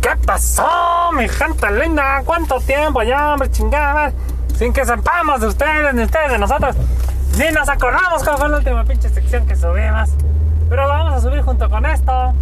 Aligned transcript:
¿Qué 0.00 0.10
pasó, 0.24 1.10
mi 1.12 1.28
gente 1.28 1.70
linda? 1.72 2.22
¿Cuánto 2.24 2.60
tiempo 2.60 3.02
ya, 3.02 3.32
hombre, 3.32 3.50
chingada? 3.50 4.12
Sin 4.56 4.72
que 4.72 4.84
sepamos 4.84 5.40
de 5.40 5.48
ustedes, 5.48 5.94
ni 5.94 6.04
ustedes 6.04 6.32
de 6.32 6.38
nosotros. 6.38 6.76
Ni 7.36 7.50
nos 7.52 7.68
acordamos 7.68 8.22
cuál 8.22 8.38
fue 8.38 8.48
la 8.48 8.56
última 8.58 8.84
pinche 8.84 9.08
sección 9.08 9.46
que 9.46 9.56
subimos. 9.56 10.10
Pero 10.68 10.82
lo 10.82 10.88
vamos 10.88 11.14
a 11.14 11.20
subir 11.20 11.42
junto 11.42 11.68
con 11.68 11.84
esto. 11.86 12.32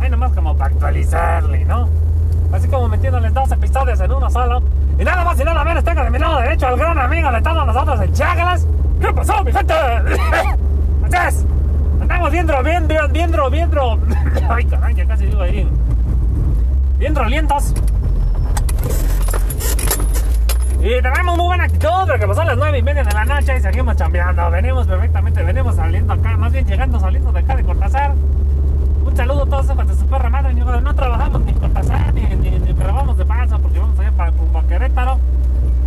Ahí 0.00 0.10
nomás 0.10 0.32
como 0.32 0.56
para 0.56 0.72
actualizarle, 0.72 1.64
¿no? 1.64 1.88
Así 2.52 2.68
como 2.68 2.88
metiéndoles 2.88 3.32
dos 3.32 3.50
episodios 3.50 4.00
en 4.00 4.12
uno 4.12 4.30
solo. 4.30 4.62
Y 4.98 5.04
nada 5.04 5.24
más 5.24 5.40
y 5.40 5.44
nada 5.44 5.64
menos 5.64 5.84
tengo 5.84 6.02
de 6.02 6.10
mi 6.10 6.18
lado 6.18 6.40
derecho 6.40 6.66
al 6.66 6.76
gran 6.76 6.98
amigo 6.98 7.30
de 7.32 7.40
todos 7.40 7.66
nosotros, 7.66 8.00
el 8.00 8.12
Chagalas. 8.12 8.66
¿Qué 9.00 9.12
pasó, 9.12 9.42
mi 9.42 9.52
gente? 9.52 9.74
Así 11.04 11.28
es. 11.28 11.46
Andamos 12.02 12.30
viendo, 12.30 12.62
viendo, 12.62 13.08
viendo, 13.08 13.50
viendo. 13.50 13.98
Ay, 14.50 14.64
caray, 14.66 14.94
ya 14.94 15.06
casi 15.06 15.26
digo 15.26 15.42
ahí. 15.42 15.70
Bien 17.00 17.14
rolientos. 17.14 17.72
Y 20.82 21.00
tenemos 21.00 21.34
muy 21.34 21.46
buena 21.46 21.64
actitud 21.64 21.88
porque 22.06 22.26
pasó 22.26 22.44
las 22.44 22.58
nueve 22.58 22.76
y 22.76 22.82
media 22.82 23.02
de 23.02 23.12
la 23.14 23.24
noche 23.24 23.56
y 23.56 23.60
seguimos 23.62 23.96
chambeando. 23.96 24.50
Venimos 24.50 24.86
perfectamente, 24.86 25.42
venimos 25.42 25.76
saliendo 25.76 26.12
acá, 26.12 26.36
más 26.36 26.52
bien 26.52 26.66
llegando, 26.66 27.00
saliendo 27.00 27.32
de 27.32 27.40
acá 27.40 27.56
de 27.56 27.64
Cortázar. 27.64 28.12
Un 29.02 29.16
saludo 29.16 29.44
a 29.44 29.46
todos 29.46 29.64
esos 29.64 29.88
de 29.88 29.94
su 29.94 30.06
perra 30.08 30.28
madre. 30.28 30.52
No 30.52 30.94
trabajamos 30.94 31.40
ni 31.40 31.54
Cortázar 31.54 32.12
ni, 32.12 32.20
ni, 32.36 32.50
ni 32.58 32.74
pero 32.74 32.92
vamos 32.92 33.16
de 33.16 33.24
paso 33.24 33.58
porque 33.60 33.78
vamos 33.78 33.98
allá 33.98 34.12
para, 34.12 34.32
para 34.32 34.68
Querétaro. 34.68 35.18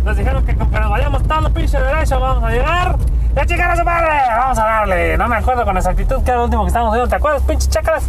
Nos 0.04 0.16
dijeron 0.16 0.44
que 0.44 0.56
que 0.56 0.80
nos 0.80 0.90
vayamos 0.90 1.22
todo 1.22 1.54
pinche 1.54 1.78
derecho 1.78 2.18
vamos 2.18 2.42
a 2.42 2.50
llegar. 2.50 2.96
¡Ya 3.36 3.44
llegar 3.44 3.70
a 3.70 3.76
su 3.76 3.84
madre! 3.84 4.08
Vamos 4.36 4.58
a 4.58 4.64
darle. 4.64 5.16
No 5.16 5.28
me 5.28 5.36
acuerdo 5.36 5.64
con 5.64 5.76
exactitud 5.76 6.24
que 6.24 6.30
era 6.32 6.38
lo 6.38 6.44
último 6.46 6.64
que 6.64 6.68
estábamos 6.68 6.92
viendo. 6.92 7.08
¿Te 7.08 7.14
acuerdas, 7.14 7.42
pinche 7.42 7.68
chacras? 7.68 8.04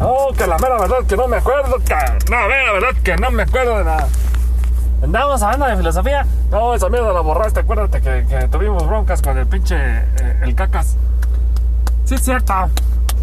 No, 0.00 0.28
que 0.34 0.46
la 0.46 0.56
mera 0.56 0.78
verdad 0.78 1.04
que 1.06 1.14
no 1.14 1.28
me 1.28 1.36
acuerdo. 1.36 1.76
Que, 1.76 1.94
la 2.30 2.46
verdad 2.46 3.02
que 3.04 3.16
no 3.18 3.30
me 3.30 3.42
acuerdo 3.42 3.76
de 3.78 3.84
nada. 3.84 4.08
Andábamos 5.02 5.42
hablando 5.42 5.66
de 5.66 5.76
filosofía. 5.76 6.26
No, 6.50 6.74
esa 6.74 6.88
mierda 6.88 7.12
la 7.12 7.20
borraste. 7.20 7.60
Acuérdate 7.60 8.00
que, 8.00 8.26
que 8.26 8.48
tuvimos 8.48 8.86
broncas 8.86 9.20
con 9.20 9.36
el 9.36 9.46
pinche. 9.46 9.76
Eh, 9.76 10.40
el 10.42 10.54
cacas. 10.54 10.96
Sí, 12.06 12.14
es 12.14 12.22
cierto. 12.22 12.54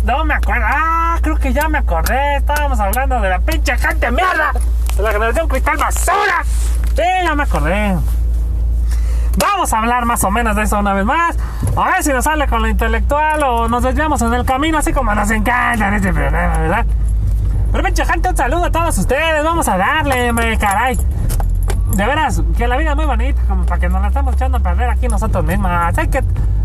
No 0.03 0.23
me 0.23 0.35
acuerdo. 0.35 0.65
Ah, 0.67 1.17
creo 1.21 1.37
que 1.37 1.51
ya 1.51 1.67
me 1.67 1.79
acordé. 1.79 2.37
Estábamos 2.37 2.79
hablando 2.79 3.19
de 3.21 3.29
la 3.29 3.39
pinche 3.39 3.75
gente 3.75 4.11
mierda. 4.11 4.51
De 4.95 5.01
la 5.01 5.11
generación 5.11 5.47
cristal 5.47 5.77
basura. 5.77 6.43
Sí, 6.95 7.03
ya 7.23 7.33
me 7.33 7.43
acordé. 7.43 7.97
Vamos 9.37 9.71
a 9.71 9.77
hablar 9.79 10.05
más 10.05 10.23
o 10.23 10.31
menos 10.31 10.55
de 10.55 10.63
eso 10.63 10.79
una 10.79 10.93
vez 10.93 11.05
más. 11.05 11.37
A 11.75 11.91
ver 11.91 12.03
si 12.03 12.11
nos 12.11 12.23
sale 12.23 12.47
con 12.47 12.61
lo 12.61 12.67
intelectual 12.67 13.43
o 13.43 13.67
nos 13.67 13.83
desviamos 13.83 14.21
en 14.21 14.33
el 14.33 14.45
camino, 14.45 14.77
así 14.79 14.93
como 14.93 15.13
nos 15.13 15.29
encanta 15.29 15.87
en 15.87 15.93
este 15.93 16.11
programa, 16.11 16.57
¿verdad? 16.57 16.85
Pero 17.71 17.83
pinche 17.83 18.05
gente, 18.05 18.29
un 18.29 18.37
saludo 18.37 18.65
a 18.65 18.71
todos 18.71 18.97
ustedes. 18.97 19.43
Vamos 19.43 19.67
a 19.67 19.77
darle, 19.77 20.33
me 20.33 20.57
caray. 20.57 20.97
De 21.95 22.05
veras, 22.05 22.41
que 22.57 22.67
la 22.67 22.77
vida 22.77 22.91
es 22.91 22.95
muy 22.95 23.05
bonita, 23.05 23.41
como 23.47 23.65
para 23.65 23.79
que 23.79 23.89
nos 23.89 24.01
la 24.01 24.07
estamos 24.07 24.33
echando 24.33 24.57
a 24.57 24.59
perder 24.59 24.89
aquí 24.89 25.07
nosotros 25.07 25.43
mismos. 25.43 25.71
Hay 25.97 26.07
que, 26.07 26.23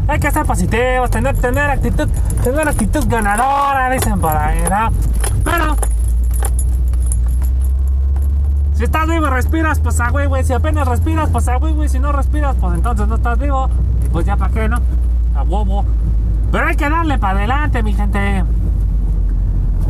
hay 0.08 0.20
que 0.20 0.30
ser 0.30 0.44
positivos, 0.44 1.10
tener, 1.10 1.36
tener 1.36 1.70
actitud, 1.70 2.08
tener 2.42 2.68
actitud 2.68 3.04
ganadora, 3.06 3.90
dicen 3.90 4.20
por 4.20 4.36
ahí, 4.36 4.62
¿no? 4.68 4.90
Pero 5.44 5.76
si 8.74 8.84
estás 8.84 9.06
vivo 9.06 9.26
respiras, 9.26 9.80
pues 9.80 10.00
a 10.00 10.10
güey, 10.10 10.26
güey. 10.26 10.44
Si 10.44 10.52
apenas 10.52 10.88
respiras, 10.88 11.28
pues 11.30 11.48
a 11.48 11.56
güey, 11.56 11.74
güey. 11.74 11.88
Si 11.88 11.98
no 11.98 12.12
respiras, 12.12 12.56
pues 12.56 12.74
entonces 12.74 13.06
no 13.06 13.16
estás 13.16 13.38
vivo. 13.38 13.68
Y 14.04 14.08
pues 14.08 14.26
ya 14.26 14.36
para 14.36 14.52
qué, 14.52 14.68
¿no? 14.68 14.78
A 15.36 15.42
huevo. 15.42 15.84
Pero 16.50 16.66
hay 16.66 16.76
que 16.76 16.88
darle 16.88 17.18
para 17.18 17.38
adelante, 17.38 17.82
mi 17.82 17.92
gente. 17.94 18.44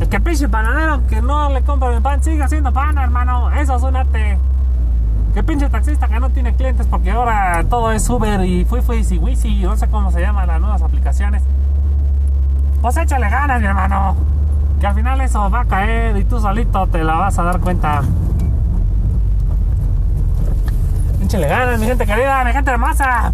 El 0.01 0.09
que 0.09 0.21
pinche 0.21 0.49
panadero 0.49 1.07
que 1.07 1.23
no 1.23 1.51
le 1.51 1.63
compra 1.63 1.95
el 1.95 2.03
pan 2.03 2.23
sigue 2.23 2.43
haciendo 2.43 2.73
pan, 2.73 2.99
hermano. 2.99 3.51
Eso 3.53 3.77
es 3.77 3.83
un 3.83 3.97
arte. 3.97 4.39
Que 5.35 5.43
pinche 5.43 5.69
taxista 5.69 6.09
que 6.09 6.21
no 6.21 6.29
tiene 6.31 6.55
clientes 6.55 6.87
porque 6.87 7.11
ahora 7.11 7.65
todo 7.71 7.91
es 7.93 8.09
Uber 8.11 8.45
y 8.45 8.65
fui 8.65 8.83
fui 8.83 9.07
y 9.09 9.19
Wisi, 9.19 9.63
no 9.63 9.77
sé 9.77 9.89
cómo 9.89 10.11
se 10.11 10.21
llaman 10.21 10.47
las 10.47 10.61
nuevas 10.61 10.83
aplicaciones. 10.83 11.43
Pues 12.83 12.97
échale 12.97 13.31
ganas, 13.31 13.61
mi 13.61 13.67
hermano. 13.67 14.17
Que 14.79 14.87
al 14.89 14.95
final 14.95 15.21
eso 15.21 15.49
va 15.49 15.61
a 15.61 15.65
caer 15.65 16.17
y 16.17 16.25
tú 16.25 16.39
solito 16.41 16.87
te 16.89 17.03
la 17.03 17.15
vas 17.15 17.39
a 17.39 17.45
dar 17.45 17.61
cuenta. 17.61 18.03
Échale 21.33 21.49
ganas, 21.49 21.81
mi 21.81 21.87
gente 21.87 22.05
querida, 22.05 22.45
mi 22.45 22.53
gente 22.53 22.71
hermosa. 22.71 23.33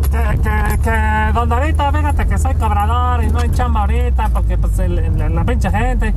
Que, 0.00 0.38
que, 0.38 0.78
que, 0.78 1.32
don 1.34 1.46
Dorito, 1.46 1.92
fíjate 1.92 2.26
que 2.26 2.38
soy 2.38 2.54
cobrador 2.54 3.22
y 3.22 3.26
no 3.26 3.38
hay 3.38 3.50
chamba 3.50 3.80
ahorita 3.80 4.30
porque 4.30 4.56
pues 4.56 4.78
la 4.78 5.44
pinche 5.44 5.70
gente. 5.70 6.14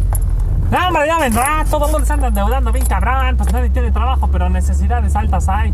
No, 0.71 0.87
hombre, 0.87 1.05
ya 1.05 1.19
vendrá, 1.19 1.65
todo 1.69 1.87
el 1.87 1.91
mundo 1.91 2.07
se 2.07 2.13
anda 2.13 2.27
endeudando 2.27 2.71
bien 2.71 2.85
cabrón, 2.85 3.35
pues 3.35 3.51
nadie 3.51 3.69
tiene 3.71 3.91
trabajo, 3.91 4.29
pero 4.31 4.49
necesidades 4.49 5.13
altas 5.17 5.49
hay. 5.49 5.73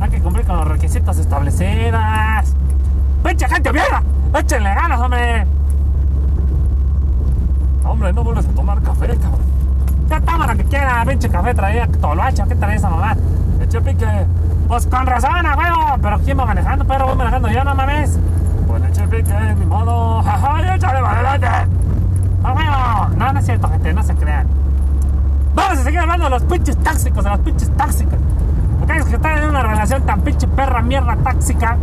Hay 0.00 0.10
que 0.10 0.20
cumplir 0.20 0.44
con 0.44 0.56
los 0.56 0.66
requisitos 0.66 1.16
establecidos. 1.18 2.02
¡Pinche 3.22 3.48
gente 3.48 3.72
mierda! 3.72 4.02
¡Échenle 4.34 4.74
ganas, 4.74 5.00
hombre! 5.00 5.46
Hombre, 7.84 8.12
no 8.12 8.24
vuelves 8.24 8.44
a 8.44 8.50
tomar 8.50 8.82
café, 8.82 9.06
cabrón. 9.06 9.51
Lo 10.12 10.58
que 10.58 10.64
quiera, 10.64 11.02
pinche 11.06 11.30
café 11.30 11.54
traía 11.54 11.86
toloacho, 11.86 12.44
¿qué 12.46 12.54
trae 12.54 12.76
esa 12.76 12.90
mamá? 12.90 13.16
Eche 13.62 13.80
pique. 13.80 14.06
Pues 14.68 14.86
con 14.86 15.06
razón, 15.06 15.46
a 15.46 15.56
huevo. 15.56 15.98
Pero 16.02 16.18
¿quién 16.18 16.38
va 16.38 16.44
manejando, 16.44 16.84
perro? 16.84 17.06
Voy 17.06 17.16
manejando 17.16 17.48
yo, 17.48 17.64
no 17.64 17.74
mames. 17.74 18.18
Pues 18.66 18.82
eche 18.90 19.08
pique, 19.08 19.32
ni 19.58 19.64
modo. 19.64 20.22
Jaja, 20.24 20.74
échale 20.74 21.00
para 21.00 21.30
adelante. 21.30 21.46
¡A 22.44 22.52
huevo! 22.52 23.16
No, 23.16 23.32
no 23.32 23.38
es 23.38 23.46
cierto, 23.46 23.68
gente, 23.70 23.94
no 23.94 24.02
se 24.02 24.14
crean. 24.14 24.46
Vamos 25.54 25.78
a 25.78 25.82
seguir 25.82 26.00
hablando 26.00 26.24
de 26.24 26.30
los 26.30 26.42
pinches 26.42 26.76
tóxicos, 26.76 27.24
de 27.24 27.30
los 27.30 27.40
pinches 27.40 27.70
tóxicos. 27.74 28.18
Aquellos 28.82 29.06
que 29.06 29.16
están 29.16 29.38
en 29.38 29.48
una 29.48 29.62
relación 29.62 30.02
tan 30.02 30.20
pinche 30.20 30.46
perra 30.46 30.82
mierda 30.82 31.16
tóxica. 31.16 31.78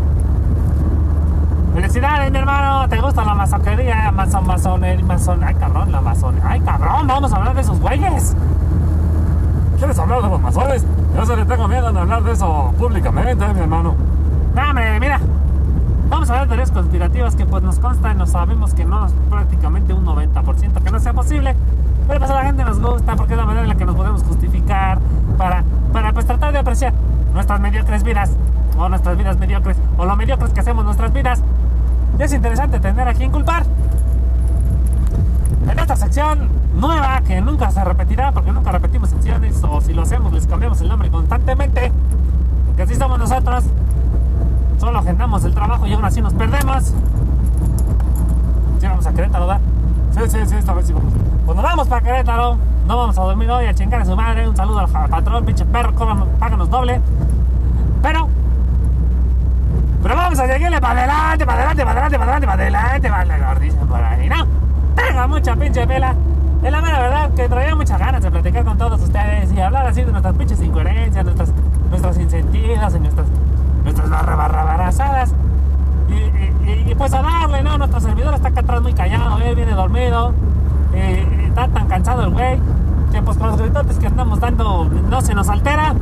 Felicidades, 1.73 2.31
mi 2.31 2.37
hermano. 2.37 2.89
¿Te 2.89 2.99
gusta 2.99 3.23
la 3.23 3.35
masoquería? 3.35 4.11
Mason, 4.11 4.45
masonería, 4.45 5.05
mason... 5.05 5.43
Ay, 5.43 5.55
cabrón, 5.55 5.91
la 5.91 6.01
masonería. 6.01 6.49
Ay, 6.49 6.61
cabrón, 6.61 7.07
vamos 7.07 7.31
a 7.31 7.35
hablar 7.37 7.55
de 7.55 7.61
esos 7.61 7.79
güeyes. 7.79 8.35
¿Quieres 9.77 9.97
hablar 9.97 10.21
de 10.21 10.29
los 10.29 10.41
masones? 10.41 10.85
Yo 11.15 11.25
se 11.25 11.35
le 11.35 11.45
tengo 11.45 11.67
miedo 11.67 11.89
en 11.89 11.97
hablar 11.97 12.23
de 12.23 12.31
eso 12.33 12.73
públicamente, 12.77 13.47
mi 13.53 13.59
hermano. 13.61 13.95
No, 14.55 14.69
hombre, 14.69 14.99
mira. 14.99 15.19
Vamos 16.09 16.27
a 16.29 16.33
hablar 16.33 16.47
de 16.47 16.55
teorías 16.55 16.71
conspirativas 16.71 17.35
que 17.35 17.45
pues 17.45 17.61
nos 17.61 17.77
consta 17.77 18.11
y 18.11 18.15
nos 18.15 18.31
sabemos 18.31 18.73
que 18.73 18.83
no 18.83 19.05
es 19.05 19.13
prácticamente 19.29 19.93
un 19.93 20.05
90% 20.05 20.81
que 20.83 20.91
no 20.91 20.99
sea 20.99 21.13
posible. 21.13 21.55
Pero 22.07 22.19
pues 22.19 22.31
a 22.31 22.35
la 22.35 22.45
gente 22.45 22.63
nos 22.65 22.79
gusta 22.79 23.15
porque 23.15 23.33
es 23.33 23.37
la 23.37 23.45
manera 23.45 23.63
en 23.63 23.69
la 23.69 23.75
que 23.75 23.85
nos 23.85 23.95
podemos 23.95 24.23
justificar 24.23 24.97
para, 25.37 25.63
para 25.93 26.11
pues 26.11 26.25
tratar 26.25 26.51
de 26.51 26.59
apreciar 26.59 26.93
nuestras 27.33 27.59
mediocres 27.59 28.03
vidas 28.03 28.31
o 28.79 28.87
nuestras 28.87 29.17
vidas 29.17 29.37
mediocres 29.37 29.77
o 29.97 30.05
lo 30.05 30.15
mediocres 30.15 30.53
que 30.53 30.61
hacemos 30.61 30.85
nuestras 30.85 31.11
vidas. 31.11 31.43
Y 32.17 32.23
es 32.23 32.33
interesante 32.33 32.79
tener 32.79 33.07
a 33.07 33.13
quien 33.13 33.29
culpar. 33.31 33.65
En 35.69 35.77
esta 35.77 35.95
sección 35.95 36.49
nueva 36.75 37.21
que 37.21 37.41
nunca 37.41 37.69
se 37.71 37.83
repetirá 37.83 38.31
porque 38.31 38.51
nunca 38.51 38.71
repetimos 38.71 39.09
secciones 39.09 39.61
o 39.63 39.81
si 39.81 39.93
lo 39.93 40.03
hacemos 40.03 40.31
les 40.31 40.47
cambiamos 40.47 40.79
el 40.81 40.87
nombre 40.87 41.09
constantemente. 41.09 41.91
Porque 42.67 42.83
así 42.83 42.95
somos 42.95 43.19
nosotros. 43.19 43.65
Solo 44.79 44.99
agendamos 44.99 45.43
el 45.43 45.53
trabajo 45.53 45.85
y 45.85 45.93
aún 45.93 46.05
así 46.05 46.21
nos 46.21 46.33
perdemos. 46.33 46.93
Si 48.79 48.87
vamos 48.87 49.05
a 49.05 49.11
Querétaro, 49.13 49.45
¿verdad? 49.45 49.61
Sí, 50.11 50.21
sí, 50.29 50.37
sí, 50.45 50.55
esta 50.55 50.73
vez 50.73 50.87
sí 50.87 50.93
vamos. 50.93 51.13
Pues 51.45 51.55
nos 51.55 51.63
vamos 51.63 51.87
para 51.89 52.01
Querétaro. 52.01 52.57
No 52.87 52.97
vamos 52.97 53.17
a 53.17 53.21
dormir 53.23 53.51
hoy 53.51 53.65
a 53.65 53.73
chingar 53.73 54.01
a 54.01 54.05
su 54.05 54.15
madre. 54.15 54.47
Un 54.47 54.55
saludo 54.55 54.79
al 54.79 55.09
patrón, 55.09 55.45
pinche 55.45 55.65
perro, 55.65 55.93
páganos 56.39 56.69
doble. 56.69 57.01
Pero 58.01 58.29
pero 60.01 60.15
vamos 60.15 60.39
a 60.39 60.47
seguirle 60.47 60.79
para 60.79 60.99
adelante, 60.99 61.45
para 61.45 61.57
adelante, 61.59 61.83
para 61.83 61.91
adelante, 61.91 62.17
para 62.17 62.31
adelante, 62.31 62.47
para 62.47 62.63
adelante, 62.63 63.09
para 63.09 63.21
adelante, 63.21 63.65
dicen 63.65 63.87
por 63.87 64.01
ahí, 64.01 64.29
¿no? 64.29 64.47
Tenga 64.95 65.27
mucha 65.27 65.55
pinche 65.55 65.85
pela. 65.85 66.15
Es 66.63 66.71
la 66.71 66.81
mera 66.81 66.99
verdad 66.99 67.31
que 67.35 67.47
traía 67.47 67.75
muchas 67.75 67.99
ganas 67.99 68.21
de 68.21 68.31
platicar 68.31 68.65
con 68.65 68.77
todos 68.77 69.01
ustedes 69.01 69.51
y 69.53 69.61
hablar 69.61 69.87
así 69.87 70.03
de 70.03 70.11
nuestras 70.11 70.35
pinches 70.35 70.61
incoherencias, 70.61 71.23
nuestras, 71.23 71.53
nuestras 71.89 72.17
incentivas 72.17 72.95
y 72.95 72.99
nuestras, 72.99 73.27
nuestras 73.83 74.09
barra 74.09 74.35
barra 74.35 74.63
barrazadas. 74.63 75.33
Y, 76.09 76.95
pues 76.95 77.13
a 77.13 77.21
darle, 77.21 77.61
¿no? 77.61 77.77
Nuestro 77.77 77.99
servidor 78.01 78.33
está 78.33 78.49
acá 78.49 78.61
atrás 78.61 78.81
muy 78.81 78.93
callado, 78.93 79.37
él 79.39 79.55
viene 79.55 79.71
dormido, 79.73 80.33
eh, 80.93 81.45
está 81.47 81.67
tan 81.67 81.87
cansado 81.87 82.23
el 82.23 82.31
güey, 82.31 82.59
que 83.11 83.21
pues 83.21 83.37
con 83.37 83.47
los 83.47 83.61
gritotes 83.61 83.97
que 83.97 84.07
andamos 84.07 84.39
dando 84.39 84.85
no 84.85 85.21
se 85.21 85.33
nos 85.33 85.47
altera. 85.49 85.93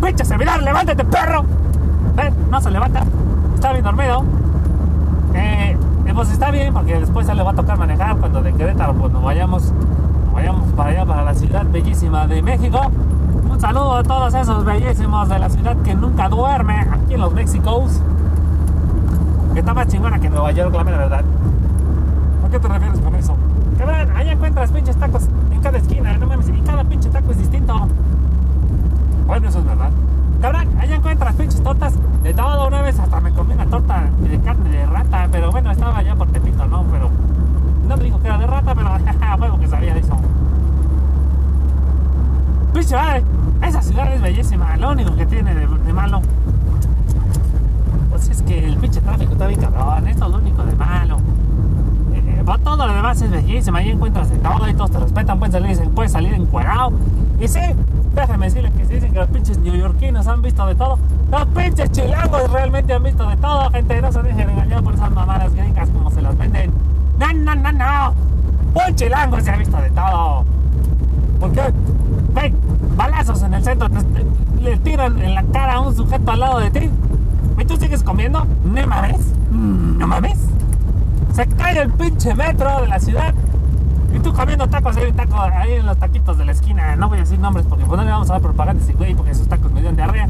¡Pinche 0.00 0.24
servidor, 0.24 0.62
levántate, 0.62 1.04
perro! 1.04 1.44
No 2.50 2.60
se 2.60 2.70
levanta, 2.70 3.02
está 3.54 3.72
bien 3.72 3.84
dormido. 3.84 4.24
Eh, 5.34 5.76
pues 6.14 6.30
está 6.30 6.50
bien, 6.50 6.74
porque 6.74 7.00
después 7.00 7.26
se 7.26 7.34
le 7.34 7.42
va 7.42 7.52
a 7.52 7.54
tocar 7.54 7.78
manejar 7.78 8.16
cuando 8.16 8.42
de 8.42 8.52
Querétaro 8.52 8.92
nos 8.92 9.22
vayamos, 9.22 9.72
vayamos 10.32 10.70
para 10.72 10.90
allá, 10.90 11.06
para 11.06 11.22
la 11.24 11.34
ciudad 11.34 11.64
bellísima 11.64 12.26
de 12.26 12.42
México. 12.42 12.80
Un 13.50 13.58
saludo 13.60 13.96
a 13.96 14.02
todos 14.02 14.34
esos 14.34 14.64
bellísimos 14.64 15.28
de 15.28 15.38
la 15.38 15.48
ciudad 15.48 15.76
que 15.78 15.94
nunca 15.94 16.28
duerme, 16.28 16.80
aquí 16.80 17.14
en 17.14 17.20
los 17.20 17.32
Méxicos. 17.32 18.00
Que 19.54 19.60
está 19.60 19.74
más 19.74 19.88
chingona 19.88 20.18
que 20.18 20.28
Nueva 20.28 20.52
York, 20.52 20.74
la 20.74 20.84
mera 20.84 20.98
verdad. 20.98 21.24
¿A 22.46 22.48
qué 22.50 22.58
te 22.58 22.68
refieres 22.68 23.00
con 23.00 23.14
eso? 23.14 23.34
Que 23.78 23.84
vean, 23.84 24.10
Allá 24.14 24.32
encuentras 24.32 24.70
pinches 24.70 24.96
tacos 24.96 25.28
en 25.50 25.60
cada 25.60 25.78
esquina, 25.78 26.16
no 26.18 26.26
mames, 26.26 26.48
y 26.48 26.60
cada 26.60 26.84
pinche 26.84 27.08
taco 27.08 27.30
es 27.32 27.38
distinto. 27.38 27.88
Bueno, 29.26 29.48
eso 29.48 29.58
es 29.60 29.64
verdad 29.64 29.90
de 32.22 32.34
todo. 32.34 32.68
Una 32.68 32.82
vez 32.82 32.98
hasta 32.98 33.20
me 33.20 33.30
comí 33.32 33.54
una 33.54 33.66
torta 33.66 34.08
de 34.18 34.40
carne 34.40 34.70
de 34.70 34.86
rata, 34.86 35.28
pero 35.30 35.50
bueno, 35.50 35.70
estaba 35.70 36.02
ya 36.02 36.14
por 36.14 36.28
Tepito, 36.28 36.66
¿no? 36.66 36.84
Pero 36.90 37.10
no 37.88 37.96
me 37.96 38.04
dijo 38.04 38.20
que 38.20 38.26
era 38.28 38.38
de 38.38 38.46
rata, 38.46 38.74
pero 38.74 38.90
huevo 39.40 39.58
que 39.58 39.68
sabía 39.68 39.94
de 39.94 40.00
eso. 40.00 40.16
Pinche 42.72 42.96
esa 43.62 43.82
ciudad 43.82 44.12
es 44.12 44.20
bellísima, 44.20 44.76
lo 44.76 44.92
único 44.92 45.14
que 45.14 45.26
tiene 45.26 45.54
de, 45.54 45.92
malo. 45.92 46.20
Pues 48.10 48.28
es 48.28 48.42
que 48.42 48.64
el 48.66 48.76
pinche 48.76 49.00
tráfico 49.00 49.32
está 49.32 49.46
bien 49.46 49.60
cabrón, 49.60 50.08
esto 50.08 50.24
es 50.26 50.30
lo 50.30 50.38
único 50.38 50.64
de 50.64 50.74
malo. 50.74 51.18
Eh, 52.14 52.44
todo 52.64 52.86
lo 52.86 52.94
demás 52.94 53.20
es 53.22 53.30
bellísimo, 53.30 53.76
ahí 53.76 53.90
encuentras 53.90 54.30
de 54.30 54.38
todo 54.38 54.68
y 54.68 54.74
todos 54.74 54.90
te 54.90 54.98
respetan, 54.98 55.38
puedes 55.38 55.52
salir, 55.52 55.90
puedes 55.90 56.12
salir 56.12 56.34
encuadrado. 56.34 56.92
Y 57.40 57.48
sí, 57.48 57.60
déjame 58.14 58.46
decirle 58.46 58.70
que 58.72 58.84
si 58.86 58.94
dicen 58.94 59.12
que 59.12 59.18
los 59.18 59.28
pinches 59.28 59.58
neoyorquinos 59.58 60.26
han 60.26 60.42
visto 60.42 60.66
de 60.66 60.74
todo, 60.74 60.98
los 61.30 61.46
pinches 61.46 61.90
chilangos 61.92 62.50
realmente 62.50 62.92
han 62.92 63.02
visto 63.02 63.28
de 63.28 63.36
todo, 63.36 63.70
gente, 63.70 64.00
no 64.02 64.12
se 64.12 64.22
dejen 64.22 64.50
engañar 64.50 64.82
por 64.82 64.94
esas 64.94 65.10
mamadas 65.10 65.54
gringas 65.54 65.88
como 65.90 66.10
se 66.10 66.22
las 66.22 66.36
venden. 66.36 66.70
No, 67.18 67.32
no, 67.32 67.54
no, 67.54 67.72
no. 67.72 68.14
Un 68.74 68.94
chilango 68.94 69.40
se 69.40 69.50
ha 69.50 69.56
visto 69.56 69.76
de 69.76 69.90
todo. 69.90 70.44
¿Por 71.40 71.52
qué? 71.52 71.62
Ven, 72.34 72.56
balazos 72.96 73.42
en 73.42 73.54
el 73.54 73.62
centro, 73.64 73.88
te- 73.90 74.62
le 74.62 74.76
tiran 74.78 75.18
en 75.20 75.34
la 75.34 75.42
cara 75.44 75.74
a 75.74 75.80
un 75.80 75.94
sujeto 75.94 76.30
al 76.32 76.40
lado 76.40 76.60
de 76.60 76.70
ti. 76.70 76.90
¿Y 77.58 77.64
tú 77.64 77.76
sigues 77.76 78.02
comiendo? 78.02 78.46
No 78.64 78.86
mames. 78.86 79.32
No 79.50 80.06
mames. 80.06 80.38
Se 81.34 81.46
cae 81.46 81.80
el 81.82 81.90
pinche 81.90 82.34
metro 82.34 82.80
de 82.82 82.88
la 82.88 82.98
ciudad. 82.98 83.34
Y 84.12 84.18
tú 84.18 84.32
comiendo 84.32 84.68
tacos 84.68 84.96
ahí, 84.96 85.12
taco, 85.12 85.40
ahí 85.40 85.72
en 85.72 85.86
los 85.86 85.96
taquitos 85.96 86.36
de 86.38 86.44
la 86.44 86.52
esquina. 86.52 86.96
No 86.96 87.08
voy 87.08 87.18
a 87.18 87.20
decir 87.22 87.38
nombres 87.38 87.66
porque 87.66 87.84
pues, 87.84 87.96
no 87.98 88.04
le 88.04 88.10
vamos 88.10 88.28
a 88.30 88.34
dar 88.34 88.42
propaganda 88.42 88.82
a 88.82 88.84
ese 88.84 88.94
güey 88.94 89.14
porque 89.14 89.34
sus 89.34 89.48
tacos 89.48 89.72
me 89.72 89.80
dieron 89.80 89.96
diarrea. 89.96 90.28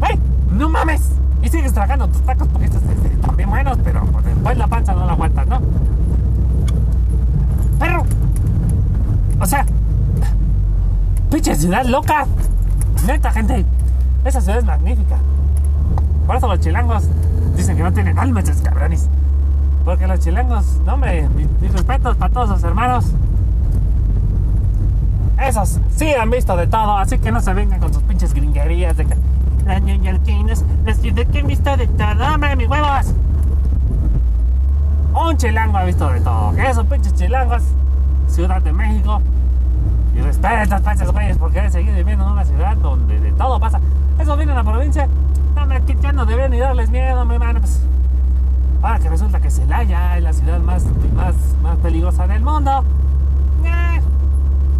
¡Ay! 0.00 0.18
¡No 0.50 0.68
mames! 0.68 1.12
Y 1.42 1.48
sigues 1.48 1.72
tragando 1.72 2.06
tus 2.08 2.22
tacos 2.22 2.48
porque 2.48 2.66
estos 2.66 2.82
están 2.82 3.36
bien 3.36 3.50
buenos, 3.50 3.78
pero 3.82 4.02
pues, 4.06 4.24
después 4.24 4.58
la 4.58 4.66
panza 4.66 4.92
no 4.94 5.06
la 5.06 5.12
aguantas, 5.12 5.46
¿no? 5.46 5.60
Perro. 7.78 8.04
O 9.40 9.46
sea, 9.46 9.66
pinche 11.30 11.54
ciudad 11.54 11.84
loca. 11.84 12.26
Neta, 13.06 13.30
gente. 13.30 13.64
Esa 14.24 14.40
ciudad 14.40 14.58
es 14.58 14.64
magnífica. 14.64 15.16
Por 16.26 16.36
eso 16.36 16.48
los 16.48 16.60
chilangos 16.60 17.04
dicen 17.56 17.76
que 17.76 17.82
no 17.82 17.92
tienen 17.92 18.18
alma 18.18 18.40
esos 18.40 18.62
cabrones. 18.62 19.08
Porque 19.84 20.06
los 20.06 20.20
chilangos, 20.20 20.80
no 20.86 20.94
hombre, 20.94 21.28
mis, 21.60 21.72
respetos 21.72 22.16
para 22.16 22.32
todos 22.32 22.48
sus 22.50 22.64
hermanos. 22.64 23.06
Esos 25.42 25.80
sí 25.94 26.12
han 26.14 26.30
visto 26.30 26.56
de 26.56 26.66
todo, 26.66 26.96
así 26.96 27.18
que 27.18 27.30
no 27.30 27.40
se 27.40 27.52
vengan 27.52 27.80
con 27.80 27.92
sus 27.92 28.02
pinches 28.04 28.32
gringuerías 28.32 28.96
de 28.96 29.04
que 29.04 29.16
las 29.66 29.82
neoyorquinas, 29.82 30.64
la 30.84 30.94
ciudad 30.94 31.26
que 31.26 31.40
han 31.40 31.46
visto 31.46 31.76
de 31.76 31.86
todo, 31.86 32.34
hombre, 32.34 32.56
mis 32.56 32.68
huevos. 32.68 33.14
Un 35.14 35.36
chilango 35.36 35.76
ha 35.76 35.84
visto 35.84 36.08
de 36.10 36.20
todo. 36.20 36.52
Esos 36.56 36.86
pinches 36.86 37.14
chilangos, 37.14 37.62
Ciudad 38.28 38.62
de 38.62 38.72
México. 38.72 39.20
Y 40.16 40.20
respeta 40.20 40.80
a 40.84 40.92
esos 40.92 41.12
güeyes 41.12 41.36
porque 41.36 41.60
han 41.60 41.70
seguido 41.70 41.94
viviendo 41.96 42.24
en 42.24 42.32
una 42.32 42.44
ciudad 42.44 42.76
donde 42.76 43.20
de 43.20 43.32
todo 43.32 43.60
pasa. 43.60 43.80
Eso 44.18 44.36
viene 44.36 44.52
a 44.52 44.56
la 44.56 44.64
provincia. 44.64 45.08
No, 45.54 45.62
hombre, 45.62 45.78
aquí 45.78 45.94
ya 46.00 46.12
no 46.12 46.24
deberían 46.24 46.50
ni 46.52 46.58
darles 46.58 46.90
miedo, 46.90 47.20
hombre, 47.20 47.38
mano, 47.38 47.60
pues. 47.60 47.80
Ahora 48.84 48.98
que 48.98 49.08
resulta 49.08 49.40
que 49.40 49.50
Celaya 49.50 50.18
es 50.18 50.22
la 50.22 50.32
ciudad 50.34 50.60
más, 50.60 50.84
más, 51.16 51.34
más 51.62 51.78
peligrosa 51.78 52.26
del 52.26 52.42
mundo. 52.42 52.84
Eh, 53.64 54.00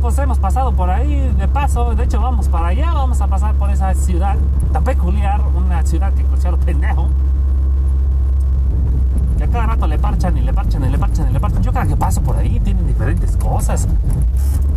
pues 0.03 0.19
hemos 0.19 0.39
pasado 0.39 0.73
por 0.73 0.91
ahí 0.91 1.33
de 1.39 1.49
paso. 1.49 1.95
De 1.95 2.05
hecho, 2.05 2.21
vamos 2.21 2.51
para 2.51 2.67
allá. 2.67 2.93
Vamos 2.93 3.23
a 3.23 3.29
pasar 3.29 3.55
por 3.55 3.71
esa 3.71 3.95
ciudad 3.95 4.37
tan 4.75 4.85
peculiar. 4.85 5.41
Una 5.57 5.83
ciudad 5.87 6.13
que 6.13 6.23
considero 6.25 6.59
pendejo. 6.59 7.09
Que 9.39 9.45
a 9.45 9.49
cada 9.49 9.67
rato 9.69 9.87
le 9.87 9.99
parchan 9.99 10.37
y 10.37 10.43
le 10.43 10.53
parchan 10.53 10.85
y 10.85 10.91
le 10.91 10.99
parchan 10.99 11.31
y 11.31 11.33
le 11.33 11.41
parchan. 11.41 11.63
Yo 11.63 11.73
cada 11.73 11.87
que 11.87 11.97
paso 11.97 12.21
por 12.21 12.37
ahí 12.37 12.61
tienen 12.61 12.87
diferentes 12.87 13.39
cosas. 13.39 13.89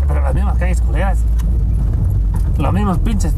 Pero 0.08 0.22
las 0.22 0.34
mismas 0.34 0.58
calles 0.58 0.80
culeras. 0.80 1.20
Los 2.58 2.74
mismos 2.74 2.98
pinches. 3.00 3.36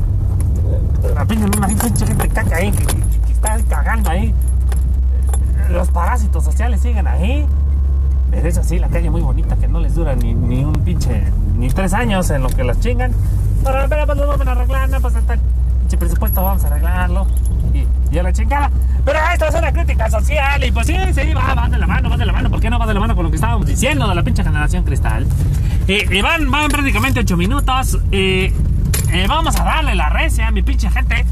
La 1.15 1.25
pinche, 1.25 1.45
misma 1.45 1.65
pinche 1.65 2.05
gente 2.05 2.29
caca 2.29 2.57
ahí 2.57 2.71
que 2.71 3.31
está 3.31 3.57
cagando 3.67 4.11
ahí. 4.11 4.35
Los 5.69 5.89
parásitos 5.89 6.43
sociales 6.43 6.81
siguen 6.81 7.07
ahí. 7.07 7.45
Pero 8.31 8.47
eso 8.47 8.63
sí, 8.63 8.77
la 8.77 8.87
calle 8.89 9.09
muy 9.09 9.21
bonita 9.21 9.55
que 9.55 9.67
no 9.67 9.79
les 9.79 9.95
dura 9.95 10.15
ni, 10.15 10.33
ni 10.33 10.63
un 10.63 10.73
pinche. 10.73 11.23
ni 11.57 11.67
tres 11.69 11.93
años 11.93 12.29
en 12.29 12.43
lo 12.43 12.49
que 12.49 12.63
las 12.63 12.79
chingan. 12.79 13.11
Pero, 13.63 13.77
pero 13.89 14.05
pues 14.05 14.17
lo 14.17 14.27
vamos 14.27 14.47
a 14.47 14.51
arreglar, 14.51 14.89
no 14.89 15.01
pasa 15.01 15.19
tal. 15.21 15.39
Pinche 15.79 15.97
presupuesto, 15.97 16.43
vamos 16.43 16.63
a 16.63 16.67
arreglarlo. 16.67 17.25
Y, 17.73 17.87
y 18.15 18.19
a 18.19 18.23
la 18.23 18.31
chingada. 18.31 18.69
Pero 19.03 19.19
esto 19.33 19.45
es 19.45 19.55
una 19.55 19.71
crítica 19.71 20.09
social. 20.09 20.63
Y 20.63 20.71
pues 20.71 20.85
sí, 20.87 20.95
sí, 21.13 21.33
va, 21.33 21.55
va 21.55 21.69
de 21.69 21.77
la 21.79 21.87
mano, 21.87 22.09
va 22.09 22.17
de 22.17 22.25
la 22.25 22.33
mano. 22.33 22.49
¿Por 22.51 22.59
qué 22.59 22.69
no 22.69 22.77
va 22.77 22.85
de 22.85 22.93
la 22.93 22.99
mano 22.99 23.15
con 23.15 23.23
lo 23.25 23.29
que 23.31 23.35
estábamos 23.37 23.65
diciendo 23.65 24.07
de 24.07 24.15
la 24.15 24.23
pinche 24.23 24.43
generación 24.43 24.83
cristal? 24.83 25.25
Y, 25.87 26.15
y 26.15 26.21
van, 26.21 26.49
van 26.51 26.69
prácticamente 26.69 27.21
ocho 27.21 27.35
minutos. 27.35 27.97
Y, 28.11 28.53
y 29.11 29.27
vamos 29.27 29.59
a 29.59 29.63
darle 29.63 29.95
la 29.95 30.09
recia 30.09 30.47
a 30.47 30.51
mi 30.51 30.61
pinche 30.61 30.89
gente. 30.91 31.25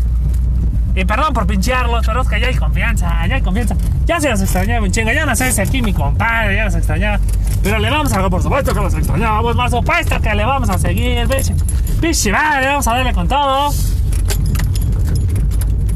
Y 0.98 1.06
perdón 1.06 1.32
por 1.32 1.46
pinchearlos, 1.46 2.04
pero 2.08 2.24
es 2.24 2.28
que 2.28 2.40
ya 2.40 2.48
hay 2.48 2.56
confianza, 2.56 3.28
ya 3.28 3.36
hay 3.36 3.42
confianza. 3.44 3.76
Ya 4.08 4.20
se 4.20 4.32
los 4.32 4.42
extrañaba 4.42 4.84
un 4.84 4.92
chingo, 4.92 5.12
ya 5.12 5.28
no 5.28 5.36
sé 5.36 5.52
si 5.52 5.62
aquí 5.62 5.80
mi 5.80 5.94
compadre 5.94 6.56
ya 6.56 6.66
los 6.66 6.74
extrañaba. 6.74 7.20
Pero 7.62 7.78
le 7.78 7.92
vamos 7.92 8.12
a, 8.12 8.28
por 8.28 8.42
supuesto 8.42 8.74
que 8.74 8.80
los 8.80 8.96
extrañábamos, 8.96 9.56
por 9.56 9.70
supuesto 9.70 10.20
que 10.20 10.34
le 10.34 10.44
vamos 10.44 10.72
a 10.72 10.80
seguir, 10.80 11.28
pinche, 11.28 11.54
pinche 12.02 12.32
madre, 12.32 12.70
vamos 12.70 12.88
a 12.88 12.96
darle 12.96 13.14
con 13.14 13.28
todo. 13.28 13.70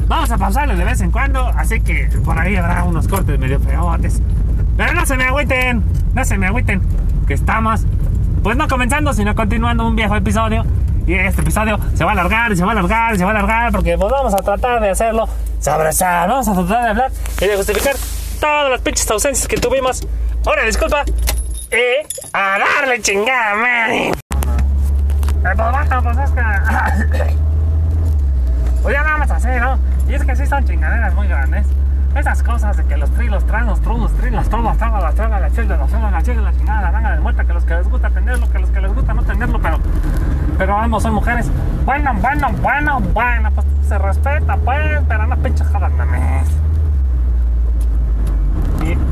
Vamos 0.06 0.30
a 0.30 0.38
pausarle 0.38 0.76
de 0.76 0.84
vez 0.84 1.00
en 1.00 1.10
cuando, 1.10 1.48
así 1.48 1.80
que 1.80 2.08
por 2.24 2.38
ahí 2.38 2.54
habrá 2.54 2.84
unos 2.84 3.08
cortes 3.08 3.36
medio 3.40 3.58
feotes. 3.58 4.22
Pero 4.76 4.92
no 4.92 5.04
se 5.04 5.16
me 5.16 5.24
agüiten, 5.24 5.82
no 6.14 6.24
se 6.24 6.38
me 6.38 6.46
agüiten, 6.46 6.80
que 7.26 7.34
estamos, 7.34 7.86
pues 8.44 8.56
no 8.56 8.68
comenzando, 8.68 9.12
sino 9.12 9.34
continuando 9.34 9.84
un 9.84 9.96
viejo 9.96 10.14
episodio. 10.14 10.64
Y 11.06 11.14
este 11.14 11.40
episodio 11.40 11.78
se 11.94 12.04
va 12.04 12.10
a 12.10 12.12
alargar, 12.12 12.56
se 12.56 12.64
va 12.64 12.70
a 12.70 12.72
alargar, 12.72 13.16
se 13.16 13.24
va 13.24 13.30
a 13.30 13.34
alargar, 13.34 13.72
porque 13.72 13.96
vamos 13.96 14.34
a 14.34 14.38
tratar 14.38 14.80
de 14.80 14.90
hacerlo 14.90 15.28
sabrosa. 15.58 16.26
Vamos 16.26 16.48
a 16.48 16.54
tratar 16.54 16.82
de 16.84 16.90
hablar 16.90 17.10
y 17.40 17.46
de 17.46 17.56
justificar 17.56 17.96
todas 18.40 18.70
las 18.70 18.80
pinches 18.80 19.10
ausencias 19.10 19.48
que 19.48 19.56
tuvimos. 19.56 20.06
Ahora, 20.46 20.64
disculpa. 20.64 21.04
Y 21.70 22.06
a 22.32 22.58
darle 22.58 23.00
chingada. 23.00 23.94
Eh, 23.94 24.12
pues 25.42 25.56
bueno, 25.56 26.02
pues 26.02 26.18
es 26.18 26.30
que... 26.30 26.42
Pues 28.82 28.96
ya 28.96 29.04
vamos 29.04 29.30
a 29.30 29.36
hacer, 29.36 29.62
¿no? 29.62 29.78
Y 30.08 30.14
es 30.14 30.24
que 30.24 30.34
sí 30.34 30.44
son 30.44 30.66
chingaderas 30.66 31.14
muy 31.14 31.28
grandes. 31.28 31.66
Esas 32.16 32.42
cosas 32.42 32.76
de 32.76 32.84
que 32.84 32.96
los 32.96 33.10
tri, 33.12 33.28
los 33.28 33.46
tran, 33.46 33.66
los 33.66 33.80
trun, 33.80 34.00
los 34.00 34.12
tri, 34.14 34.30
las 34.30 34.48
trovas, 34.48 34.76
trabas, 34.76 35.02
las 35.02 35.14
trabas, 35.14 35.40
las 35.40 35.52
chillas, 35.52 35.78
las 35.78 35.88
trabas, 35.88 36.12
las 36.12 36.24
chillas, 36.24 36.42
la 36.42 36.52
chingada, 36.52 36.82
la 36.82 36.90
ranga 36.90 37.12
de 37.12 37.20
muerta, 37.20 37.44
que 37.44 37.52
los 37.52 37.64
que 37.64 37.74
les 37.74 37.88
gusta 37.88 38.10
tenerlo, 38.10 38.50
que 38.50 38.58
los 38.58 38.70
que 38.70 38.80
les 38.80 38.92
gusta 38.92 39.14
no 39.14 39.22
tenerlo, 39.22 39.60
pero, 39.62 39.78
pero 40.58 40.76
ambos 40.76 41.02
son 41.02 41.14
mujeres. 41.14 41.50
Bueno, 41.84 42.12
bueno, 42.20 42.48
bueno, 42.60 43.00
bueno, 43.12 43.50
pues 43.52 43.66
se 43.88 43.98
respeta, 43.98 44.56
pues, 44.56 45.00
pero 45.08 45.26
no 45.26 45.36
pinches 45.36 45.66
jodas, 45.68 45.92
mames. 45.92 46.48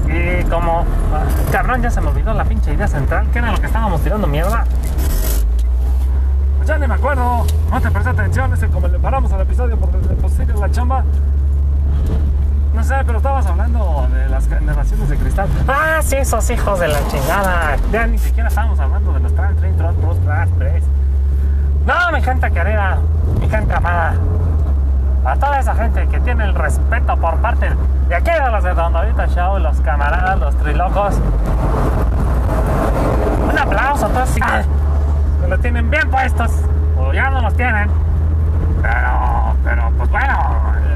Y, 0.09 0.45
como, 0.45 0.85
cabrón, 1.53 1.83
ya 1.83 1.91
se 1.91 2.01
me 2.01 2.09
olvidó 2.09 2.35
la 2.35 2.45
pinche 2.45 2.75
idea 2.75 2.89
central, 2.89 3.27
que 3.33 3.39
era 3.39 3.53
lo 3.53 3.61
que 3.61 3.67
estábamos 3.67 4.01
tirando 4.03 4.27
mierda. 4.27 4.65
Pues 6.57 6.69
ya 6.69 6.79
ni 6.79 6.87
me 6.87 6.95
acuerdo, 6.95 7.47
no 7.71 7.81
te 7.81 7.91
presté 7.91 8.11
atención, 8.11 8.53
ese 8.53 8.69
como 8.69 8.89
le 8.89 8.99
paramos 8.99 9.33
al 9.33 9.43
episodio 9.43 9.77
por 9.77 9.95
el 9.95 10.17
posible 10.17 10.55
la 10.59 10.71
chamba. 10.71 11.05
No 12.75 12.85
sé, 12.85 12.95
pero 13.05 13.19
estabas 13.19 13.47
hablando 13.47 14.09
de 14.13 14.29
las 14.29 14.49
generaciones 14.49 15.09
de 15.09 15.17
cristal. 15.17 15.49
Ah, 15.69 16.01
sí, 16.03 16.17
esos 16.17 16.49
hijos 16.51 16.81
de 16.81 16.89
la 16.89 16.99
chingada. 17.09 17.77
Ya 17.93 18.07
ni 18.07 18.19
siquiera 18.19 18.49
estábamos 18.49 18.79
hablando 18.79 19.13
de 19.13 19.21
los 19.21 19.35
Trans, 19.35 19.61
Trot, 19.77 20.01
Bros, 20.01 20.19
Crash, 20.25 20.49
Press. 20.51 20.85
No, 21.91 22.13
mi 22.13 22.23
gente 22.23 22.49
querida, 22.53 22.99
mi 23.41 23.49
gente 23.49 23.75
amada. 23.75 24.15
A 25.25 25.35
toda 25.35 25.59
esa 25.59 25.75
gente 25.75 26.07
que 26.07 26.21
tiene 26.21 26.45
el 26.45 26.55
respeto 26.55 27.17
por 27.17 27.37
parte 27.39 27.69
de 28.09 28.15
aquí 28.15 28.31
de 28.31 28.49
los 28.49 28.63
de 28.63 28.73
Rondadita 28.75 29.27
Show, 29.27 29.59
los 29.59 29.81
camaradas, 29.81 30.39
los 30.39 30.57
trilocos. 30.59 31.19
Un 33.51 33.59
aplauso 33.59 34.07
a 34.07 34.09
todos 34.09 34.37
ah, 34.41 34.63
que 35.41 35.49
lo 35.49 35.59
tienen 35.59 35.91
bien 35.91 36.09
puestos. 36.09 36.53
O 36.97 37.13
ya 37.13 37.29
no 37.29 37.41
los 37.41 37.55
tienen. 37.55 37.91
Pero, 38.83 39.57
pero, 39.65 39.91
pues 39.99 40.11
bueno, 40.11 40.39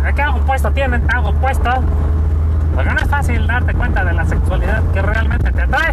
¿de 0.05 0.15
qué 0.15 0.23
algo 0.23 0.39
puesto 0.47 0.71
tienen? 0.71 1.05
Algo 1.13 1.33
puesto. 1.35 1.71
Porque 2.77 2.91
no 2.91 3.01
es 3.01 3.09
fácil 3.09 3.49
darte 3.49 3.75
cuenta 3.75 4.05
de 4.05 4.13
la 4.13 4.25
sexualidad 4.27 4.81
que 4.93 5.03
realmente 5.03 5.51
te 5.51 5.63
atrae 5.63 5.93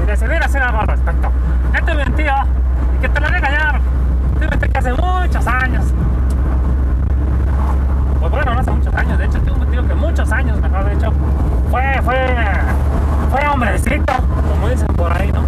y 0.00 0.06
decidir 0.06 0.40
hacer 0.40 0.62
algo 0.62 0.82
al 0.82 0.86
respecto. 0.86 1.32
Ya 1.74 1.80
tuve 1.80 2.04
un 2.04 2.12
tío 2.14 2.34
y 2.96 3.00
que 3.00 3.08
te 3.08 3.20
lo 3.20 3.26
diga 3.26 3.50
ya. 3.50 3.80
Tuve 4.40 4.58
que 4.68 4.78
hace 4.78 4.92
muchos 5.30 5.46
años. 5.46 5.84
Pues 8.18 8.32
bueno, 8.32 8.52
no 8.52 8.60
hace 8.60 8.70
muchos 8.72 8.94
años. 8.94 9.16
De 9.16 9.26
hecho, 9.26 9.38
tuve 9.42 9.60
un 9.60 9.70
tío 9.70 9.86
que 9.86 9.94
muchos 9.94 10.32
años, 10.32 10.60
mejor 10.60 10.90
dicho, 10.90 11.12
fue, 11.70 12.02
fue, 12.02 12.16
fue 13.30 13.48
hombrecito, 13.48 14.12
como 14.50 14.68
dicen 14.68 14.88
por 14.88 15.12
ahí, 15.12 15.30
¿no? 15.30 15.44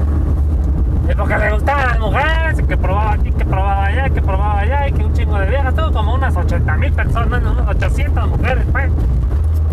Y 1.11 1.15
porque 1.17 1.37
le 1.37 1.53
gustaban 1.53 1.89
las 1.89 1.99
mujeres, 1.99 2.61
y 2.61 2.63
que 2.63 2.77
probaba 2.77 3.13
aquí, 3.15 3.33
que 3.33 3.45
probaba 3.45 3.87
allá, 3.87 4.09
que 4.09 4.23
probaba 4.23 4.61
allá, 4.61 4.89
y 4.89 4.93
que 4.93 5.05
un 5.05 5.13
chingo 5.15 5.37
de 5.37 5.49
viejas, 5.49 5.75
tuvo 5.75 5.93
como 5.93 6.15
unas 6.15 6.37
80 6.37 6.77
mil 6.77 6.93
personas, 6.93 7.43
unas 7.43 7.69
800 7.69 8.29
mujeres, 8.29 8.65
pues. 8.71 8.93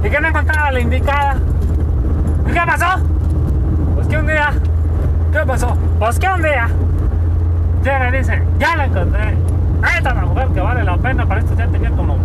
Y 0.04 0.10
que 0.10 0.22
no 0.22 0.28
encontraba 0.28 0.72
la 0.72 0.80
indicada. 0.80 1.36
¿Y 2.48 2.52
qué 2.52 2.62
pasó? 2.66 3.00
Pues 3.94 4.08
que 4.08 4.18
un 4.18 4.26
día, 4.26 4.54
¿qué 5.32 5.46
pasó? 5.46 5.78
Pues 6.00 6.18
que 6.18 6.28
un 6.28 6.42
día, 6.42 6.68
llega 7.84 8.10
y 8.10 8.18
dice, 8.18 8.42
ya 8.58 8.76
la 8.76 8.86
encontré. 8.86 9.59
Esta 9.84 10.10
es 10.10 10.16
la 10.16 10.26
mujer 10.26 10.48
que 10.50 10.62
vale 10.62 10.84
la 10.84 10.98
pena, 10.98 11.26
para 11.26 11.40
esto 11.40 11.56
ya 11.56 11.68
tenía 11.68 11.90
como 11.92 12.18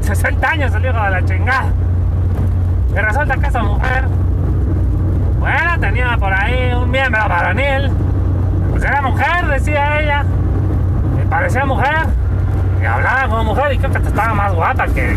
60 0.00 0.48
años 0.48 0.74
el 0.74 0.84
hijo 0.84 1.04
de 1.04 1.10
la 1.10 1.24
chingada. 1.24 1.70
Y 2.90 2.98
resulta 2.98 3.36
que 3.36 3.46
esa 3.46 3.62
mujer, 3.62 4.04
bueno, 5.38 5.80
tenía 5.80 6.16
por 6.18 6.32
ahí 6.32 6.72
un 6.74 6.90
miembro 6.90 7.28
varonil. 7.28 7.90
Pues 8.70 8.84
era 8.84 9.02
mujer, 9.02 9.46
decía 9.48 10.00
ella. 10.00 10.24
Y 11.22 11.26
parecía 11.28 11.64
mujer. 11.64 12.06
Y 12.80 12.84
hablaba 12.84 13.28
como 13.28 13.44
mujer 13.44 13.72
y 13.72 13.78
creo 13.78 13.92
que 13.92 14.08
estaba 14.08 14.34
más 14.34 14.54
guapa 14.54 14.86
que, 14.86 15.16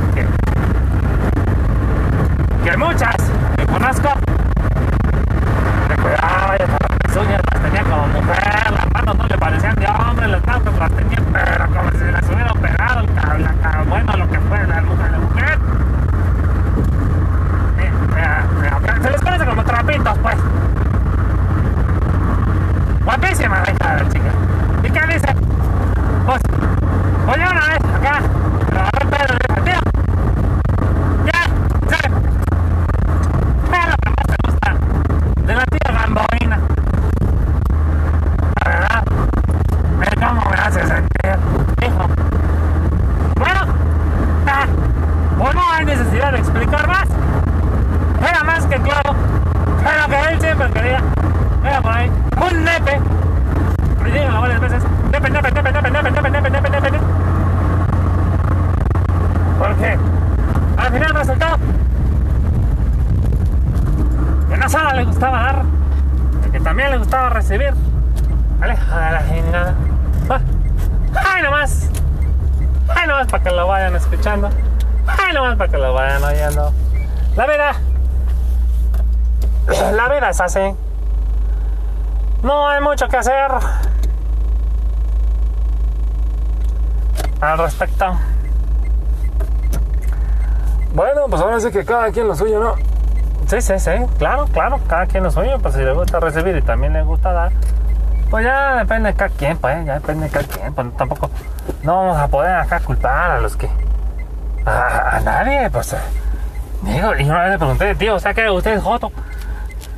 que, 2.64 2.78
muchas 2.78 3.16
que 3.58 3.66
conozco. 3.66 4.10
Cuidaba, 6.02 6.58
las 6.58 7.18
uñas 7.18 7.42
ya 9.80 9.94
hombre, 9.94 10.28
la 10.28 10.38
estaba 10.38 10.90
tenía, 10.90 11.22
pero 11.34 11.68
como 11.68 11.92
si 11.92 12.12
las 12.12 12.30
hubiera 12.30 12.52
operado, 12.52 13.06
la, 13.38 13.38
la, 13.38 13.84
bueno, 13.88 14.18
lo 14.18 14.30
que 14.30 14.40
fue 14.40 14.68
la 14.68 14.82
luja 14.82 15.04
de 15.04 15.12
la 15.12 15.20
mujer. 15.20 15.60
Se 19.02 19.12
les 19.12 19.22
parece 19.22 19.46
como 19.46 19.64
trapitos, 19.64 20.18
pues. 20.20 20.38
Guapísima, 23.04 23.64
recibir. 67.58 67.74
Aleja 68.62 69.12
la. 69.12 69.74
Ah, 70.30 70.42
Ay, 71.14 71.44
nomás. 71.44 71.90
Ay, 72.90 73.08
nomás 73.08 73.28
para 73.28 73.44
que 73.44 73.52
lo 73.52 73.68
vayan 73.68 73.96
escuchando. 73.96 74.50
Ay, 75.08 75.34
nomás 75.34 75.58
para 75.58 75.72
que 75.72 75.78
lo 75.78 75.94
vayan 75.94 76.24
oyendo. 76.24 76.74
La 77.36 77.48
vida. 77.48 77.74
La 79.94 80.10
vida 80.10 80.30
es 80.30 80.42
así. 80.42 80.76
No 82.44 82.68
hay 82.68 82.82
mucho 82.82 83.08
que 83.08 83.18
hacer 83.18 83.52
al 87.42 87.58
respecto. 87.58 88.06
Bueno, 90.94 91.26
pues 91.30 91.42
ahora 91.42 91.60
sí 91.60 91.72
que 91.72 91.84
cada 91.84 92.12
quien 92.12 92.28
lo 92.28 92.36
suyo, 92.36 92.60
¿no? 92.60 92.76
Sí, 93.48 93.62
sí, 93.62 93.78
sí, 93.80 93.92
claro, 94.18 94.46
claro, 94.48 94.80
cada 94.88 95.06
quien 95.06 95.24
lo 95.24 95.30
suyo, 95.32 95.60
pues 95.60 95.76
si 95.76 95.82
le 95.82 95.94
gusta 95.94 96.20
recibir 96.20 96.56
y 96.58 96.62
también 96.64 96.94
le 96.94 97.04
gusta 97.04 97.32
dar, 97.32 97.52
pues 98.32 98.44
ya 98.44 98.78
depende 98.78 99.10
de 99.12 99.16
cada 99.16 99.30
quien, 99.30 99.58
pues, 99.58 99.86
ya 99.86 99.94
depende 99.96 100.26
de 100.26 100.32
cada 100.32 100.48
quien, 100.48 100.74
pues 100.74 100.98
tampoco, 100.98 101.30
no 101.84 101.96
vamos 101.96 102.18
a 102.18 102.28
poder 102.28 102.56
acá 102.56 102.80
culpar 102.80 103.32
a 103.32 103.40
los 103.40 103.56
que, 103.56 103.70
a, 104.66 105.18
a 105.18 105.20
nadie, 105.20 105.70
pues, 105.70 105.94
eh, 105.94 105.98
digo, 106.82 107.16
y 107.18 107.24
una 107.24 107.44
vez 107.44 107.52
le 107.52 107.58
pregunté, 107.60 107.96
tío, 107.96 108.16
o 108.16 108.20
sea 108.20 108.34
que 108.34 108.50
usted 108.50 108.78
es 108.78 108.82
joto, 108.84 109.12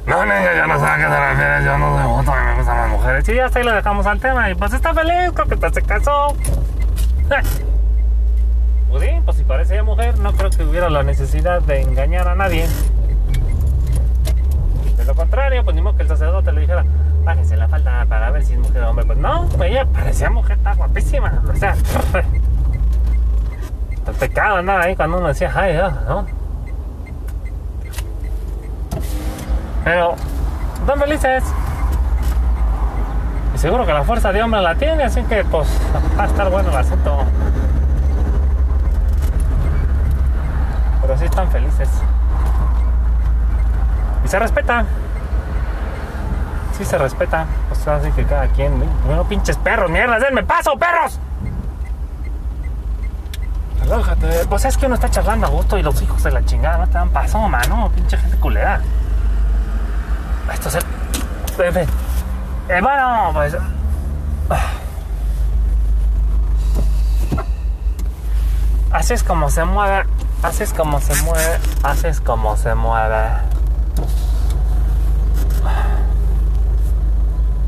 No, 0.06 0.24
niña, 0.24 0.54
yo 0.58 0.68
no 0.68 0.78
sé 0.80 0.86
a 0.86 0.98
qué 0.98 1.04
te 1.04 1.30
refieres, 1.30 1.66
yo 1.66 1.78
no 1.78 1.98
soy 1.98 2.04
joto, 2.18 2.32
a 2.34 2.44
me 2.44 2.56
gustan 2.56 2.78
las 2.78 2.90
mujeres. 2.90 3.26
sí, 3.26 3.34
ya 3.34 3.46
hasta 3.46 3.60
ahí 3.60 3.66
lo 3.66 3.72
dejamos 3.74 4.06
al 4.06 4.20
tema, 4.20 4.50
y 4.50 4.56
pues 4.56 4.74
está 4.74 4.94
feliz, 4.94 5.32
creo 5.34 5.48
que 5.48 5.70
se 5.72 5.82
casó, 5.84 6.36
pues 8.90 9.04
sí, 9.04 9.10
pues 9.24 9.38
si 9.38 9.44
parecía 9.44 9.84
mujer, 9.84 10.18
no 10.20 10.34
creo 10.34 10.50
que 10.50 10.64
hubiera 10.64 10.90
la 10.90 11.04
necesidad 11.04 11.62
de 11.62 11.82
engañar 11.82 12.28
a 12.28 12.36
nadie. 12.36 12.68
Lo 15.08 15.16
contrario, 15.16 15.64
pues 15.64 15.74
ni 15.74 15.82
modo 15.82 15.96
que 15.96 16.04
el 16.04 16.10
sacerdote 16.10 16.52
le 16.52 16.62
dijera, 16.62 16.84
bájese 17.24 17.56
la 17.56 17.70
falda 17.70 18.06
para 18.10 18.30
ver 18.30 18.44
si 18.44 18.54
es 18.54 18.60
mujer 18.60 18.84
o 18.84 18.90
hombre. 18.90 19.06
Pues 19.06 19.18
no, 19.18 19.48
ella 19.64 19.86
parecía 19.86 20.30
mujer, 20.30 20.58
está 20.58 20.74
guapísima. 20.74 21.42
O 21.50 21.56
sea, 21.56 21.74
el 24.08 24.14
pecado 24.16 24.58
andaba 24.58 24.82
ahí 24.82 24.98
cuando 24.98 25.20
uno 25.20 25.30
decía, 25.30 25.50
ay, 25.56 25.74
Dios, 25.74 25.94
¿no? 26.10 26.26
Pero, 29.86 30.16
están 30.82 31.00
felices. 31.00 31.44
Y 33.56 33.58
seguro 33.58 33.86
que 33.86 33.94
la 33.94 34.04
fuerza 34.04 34.34
de 34.34 34.44
hombre 34.44 34.62
la 34.62 34.76
tiene, 34.76 35.06
así 35.06 35.24
que 35.24 35.46
pues 35.46 35.70
va 36.20 36.24
a 36.24 36.28
estar 36.28 36.52
bueno 36.52 36.70
el 36.70 36.76
asunto. 36.76 37.24
Pero 41.02 41.18
sí 41.18 41.24
están 41.24 41.50
felices. 41.50 41.90
Se 44.28 44.38
respeta. 44.40 44.86
Sí 46.78 46.84
se 46.84 46.98
respeta. 46.98 47.46
O 47.72 47.76
sea, 47.76 47.96
así 47.96 48.12
que 48.12 48.26
cada 48.26 48.48
quien. 48.48 48.84
Bueno, 49.06 49.24
pinches 49.24 49.58
perros, 49.58 49.90
mierda, 49.90 50.20
denme 50.20 50.44
paso, 50.44 50.78
perros. 50.78 51.20
Relájate. 53.82 54.46
Pues 54.50 54.66
es 54.66 54.78
que 54.78 54.86
uno 54.86 54.96
está 54.96 55.10
charlando 55.10 55.48
a 55.48 55.50
gusto 55.50 55.78
y 55.78 55.84
los 55.84 56.02
hijos 56.02 56.22
de 56.24 56.32
la 56.32 56.44
chingada 56.44 56.78
no 56.80 56.88
te 56.88 56.94
dan 56.94 57.10
paso, 57.10 57.40
mano. 57.48 57.90
Pinche 57.96 58.18
gente 58.18 58.38
culera. 58.38 58.82
Esto 60.54 60.70
se. 60.70 60.82
Fin. 60.82 61.88
Eh, 62.70 62.82
bueno, 62.82 63.32
pues. 63.34 63.56
Así 68.92 69.14
es 69.14 69.24
como 69.24 69.50
se 69.50 69.64
mueve. 69.64 70.06
Así 70.44 70.64
es 70.64 70.74
como 70.74 71.00
se 71.00 71.16
mueve. 71.24 71.60
Así 71.84 72.08
es 72.08 72.20
como 72.20 72.58
se 72.58 72.76
mueve. 72.76 73.47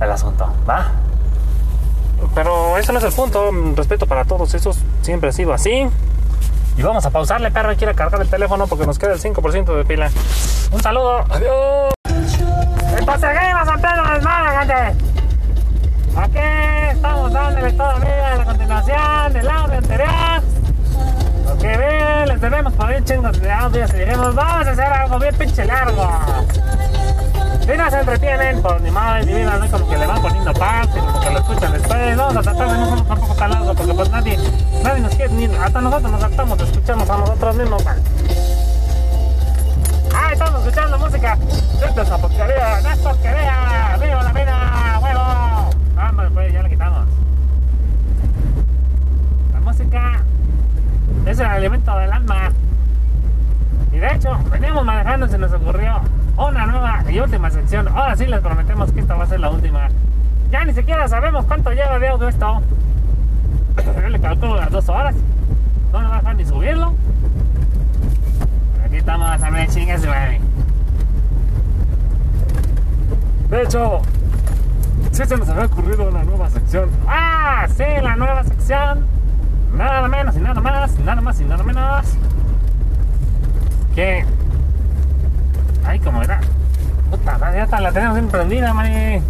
El 0.01 0.11
asunto, 0.11 0.49
¿va? 0.67 0.91
Pero 2.35 2.77
eso 2.77 2.91
no 2.91 2.99
es 2.99 3.05
el 3.05 3.13
punto. 3.13 3.49
Respeto 3.75 4.05
para 4.05 4.25
todos. 4.25 4.53
Eso 4.53 4.71
siempre 5.01 5.29
ha 5.29 5.33
sido 5.33 5.53
así. 5.53 5.87
Y 6.77 6.81
vamos 6.81 7.05
a 7.05 7.09
pausarle, 7.09 7.51
perro. 7.51 7.75
Quiere 7.75 7.93
cargar 7.95 8.21
el 8.21 8.29
teléfono 8.29 8.67
porque 8.67 8.85
nos 8.85 8.97
queda 8.97 9.13
el 9.13 9.19
5% 9.19 9.75
de 9.75 9.85
pila. 9.85 10.09
Un 10.71 10.81
saludo. 10.81 11.25
Adiós. 11.29 11.93
Entonces, 12.97 13.29
seguimos 13.29 13.65
San 13.65 13.81
Pedro 13.81 14.09
del 14.13 14.21
Mar, 14.21 14.59
gente. 14.59 15.05
Aquí 16.15 16.91
estamos 16.91 17.31
dándole 17.33 17.71
todavía 17.73 18.35
la 18.35 18.45
continuación 18.45 19.33
del 19.33 19.49
audio 19.49 19.77
anterior. 19.77 20.41
Porque 21.45 21.77
bien, 21.77 22.27
les 22.27 22.41
tenemos 22.41 22.73
por 22.73 22.85
ahí 22.85 23.03
chingos 23.03 23.41
de 23.41 23.51
audios 23.51 23.91
y 23.93 24.05
vamos 24.15 24.37
a 24.37 24.59
hacer 24.59 24.85
algo 24.85 25.19
bien 25.19 25.35
pinche 25.35 25.65
largo. 25.65 26.09
Si 27.69 27.77
no 27.77 27.87
se 27.87 27.99
entretienen, 27.99 28.63
pues 28.63 28.81
ni 28.81 28.89
madre 28.89 29.27
ni 29.27 29.33
vida, 29.35 29.59
¿no? 29.59 29.69
como 29.69 29.87
que 29.87 29.97
le 29.99 30.07
van 30.07 30.19
poniendo 30.23 30.51
parte, 30.53 30.99
como 30.99 31.19
que 31.19 31.29
lo 31.29 31.37
escuchan 31.37 31.71
después. 31.71 32.17
Vamos 32.17 32.37
a 32.37 32.41
tratar 32.41 32.67
de 32.67 32.77
no 32.79 32.97
ser 32.97 33.05
tampoco 33.05 33.35
tan 33.35 33.51
largo, 33.51 33.75
porque 33.75 33.93
pues 33.93 34.09
nadie, 34.09 34.39
nadie 34.83 35.01
nos 35.01 35.13
quiere, 35.13 35.33
ni 35.33 35.45
hasta 35.45 35.79
nosotros 35.79 36.11
nos 36.11 36.19
tratamos 36.19 36.57
de 36.57 36.63
escucharnos 36.63 37.07
a 37.07 37.17
nosotros 37.17 37.55
mismos. 37.57 37.85
man. 37.85 37.97
Ah, 40.15 40.29
estamos 40.33 40.65
escuchando 40.65 40.97
música. 40.97 41.37
Esto 41.85 42.01
es 42.01 42.09
porquería, 42.09 42.81
no 42.81 42.89
es 42.89 42.97
porquería. 42.97 43.97
¡Viva 44.01 44.23
la 44.23 44.31
vida, 44.31 44.99
huevo! 45.03 45.69
Vamos, 45.93 46.25
pues 46.33 46.51
ya 46.51 46.63
le 46.63 46.69
quitamos. 46.71 47.07
La 49.53 49.59
música 49.59 50.23
es 51.27 51.39
el 51.39 51.45
alimento 51.45 51.99
del 51.99 52.13
alma. 52.13 52.51
Y 53.93 53.97
de 53.99 54.07
hecho, 54.07 54.39
veníamos 54.49 54.83
manejando 54.83 55.27
y 55.27 55.29
se 55.29 55.37
nos 55.37 55.53
ocurrió 55.53 56.01
una 56.47 56.65
nueva 56.65 57.03
y 57.09 57.19
última 57.19 57.49
sección. 57.49 57.87
Ahora 57.87 58.15
sí 58.15 58.25
les 58.25 58.39
prometemos 58.39 58.91
que 58.91 59.01
esta 59.01 59.15
va 59.15 59.23
a 59.23 59.27
ser 59.27 59.39
la 59.39 59.49
última. 59.49 59.89
Ya 60.51 60.63
ni 60.65 60.73
siquiera 60.73 61.07
sabemos 61.07 61.45
cuánto 61.45 61.71
lleva 61.71 61.99
de 61.99 62.07
audio 62.07 62.27
esto. 62.27 62.61
Yo 64.01 64.09
le 64.09 64.19
calculo 64.19 64.55
las 64.55 64.71
dos 64.71 64.89
horas. 64.89 65.15
No 65.91 66.01
nos 66.01 66.13
dejar 66.13 66.35
ni 66.35 66.45
subirlo. 66.45 66.93
Aquí 68.85 68.97
estamos 68.97 69.43
a 69.43 69.49
ver 69.49 69.67
chingas, 69.69 70.05
güey. 70.05 70.39
De 73.49 73.63
hecho, 73.63 74.01
sí 75.11 75.25
se 75.25 75.37
nos 75.37 75.49
había 75.49 75.65
ocurrido 75.65 76.07
una 76.07 76.23
nueva 76.23 76.49
sección. 76.49 76.89
Ah, 77.07 77.67
sí, 77.75 77.83
la 78.01 78.15
nueva 78.15 78.43
sección 78.43 79.05
nada 79.73 80.07
menos 80.07 80.35
y 80.35 80.39
nada 80.39 80.61
más, 80.61 80.99
nada 80.99 81.21
más 81.21 81.39
y 81.39 81.45
nada 81.45 81.63
menos. 81.63 82.05
Que. 83.95 84.25
Ay, 85.89 85.99
como 86.01 86.21
era. 86.21 86.39
Puta 87.09 87.51
ya 87.51 87.63
está, 87.63 87.81
la 87.81 87.91
tenemos 87.91 88.13
bien 88.13 88.27
prendida, 88.27 88.75
mani. 88.75 89.23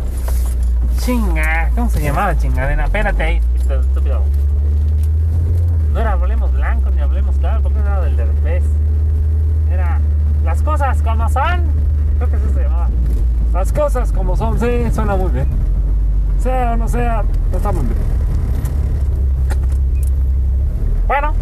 Chinga, 0.97 1.69
¿cómo 1.73 1.89
se 1.89 2.01
llamaba 2.01 2.37
chingadera? 2.37 2.83
Espérate 2.83 3.23
ahí, 3.23 3.41
estúpido. 3.55 4.21
No 5.93 6.01
era 6.01 6.11
hablemos 6.11 6.51
blanco 6.51 6.89
ni 6.89 6.99
hablemos 6.99 7.37
claro, 7.37 7.61
porque 7.61 7.79
era 7.79 8.01
del 8.01 8.17
revés. 8.17 8.65
Era 9.71 10.01
las 10.43 10.61
cosas 10.61 11.01
como 11.01 11.29
son. 11.29 11.63
Creo 12.17 12.29
que 12.29 12.35
así 12.35 12.53
se 12.53 12.63
llamaba. 12.63 12.89
Las 13.53 13.71
cosas 13.71 14.11
como 14.11 14.35
son, 14.35 14.59
sí, 14.59 14.91
suena 14.93 15.15
muy 15.15 15.31
bien. 15.31 15.47
Sea 16.43 16.73
o 16.73 16.75
no 16.75 16.89
sea, 16.89 17.23
está 17.53 17.71
muy 17.71 17.85
bien. 17.85 17.97
Bueno, 21.07 21.33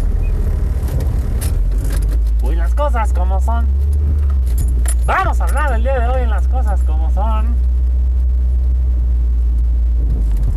pues 2.40 2.56
las 2.56 2.72
cosas 2.76 3.12
como 3.12 3.40
son. 3.40 3.66
Vamos 5.08 5.40
a 5.40 5.44
hablar 5.44 5.72
el 5.72 5.82
día 5.82 5.98
de 5.98 6.06
hoy 6.06 6.20
en 6.20 6.28
las 6.28 6.46
cosas 6.48 6.82
como 6.82 7.10
son. 7.12 7.46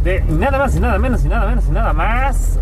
De 0.04 0.20
nada 0.28 0.58
más 0.58 0.76
y 0.76 0.82
nada 0.82 1.00
menos 1.00 1.24
y 1.24 1.30
nada 1.30 1.48
menos 1.48 1.64
y 1.70 1.72
nada 1.72 1.94
más. 1.94 2.60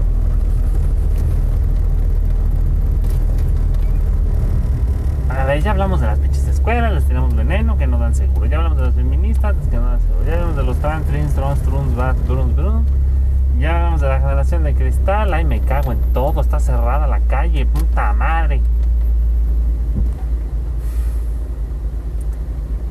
A 5.32 5.46
ver, 5.46 5.64
ya 5.64 5.72
hablamos 5.72 6.00
de 6.00 6.06
las 6.06 6.20
pinches 6.20 6.48
escuelas, 6.48 6.94
les 6.94 7.06
tiramos 7.06 7.36
veneno, 7.36 7.76
que 7.76 7.88
no 7.88 7.98
dan 7.98 8.14
seguro. 8.14 8.46
Ya 8.46 8.58
hablamos 8.58 8.78
de 8.78 8.86
las 8.86 8.94
feministas, 8.94 9.56
que 9.72 9.78
no 9.78 9.88
dan 9.88 10.00
seguro. 10.00 10.26
Ya 10.28 10.34
hablamos 10.34 10.56
de 10.58 10.64
los 10.64 10.78
trans, 10.78 11.08
trins, 11.08 11.34
trons, 11.34 11.60
truns, 11.64 11.96
bat, 11.96 12.16
truns, 12.28 12.56
brun. 12.56 12.86
Ya 13.58 13.78
hablamos 13.78 14.02
de 14.02 14.10
la 14.10 14.20
generación 14.20 14.64
de 14.64 14.76
cristal. 14.76 15.34
Ay, 15.34 15.44
me 15.44 15.60
cago 15.62 15.92
en 15.92 16.02
todo. 16.14 16.40
Está 16.42 16.60
cerrada 16.60 17.08
la 17.08 17.22
calle. 17.22 17.66
Puta 17.66 18.14
madre. 18.14 18.62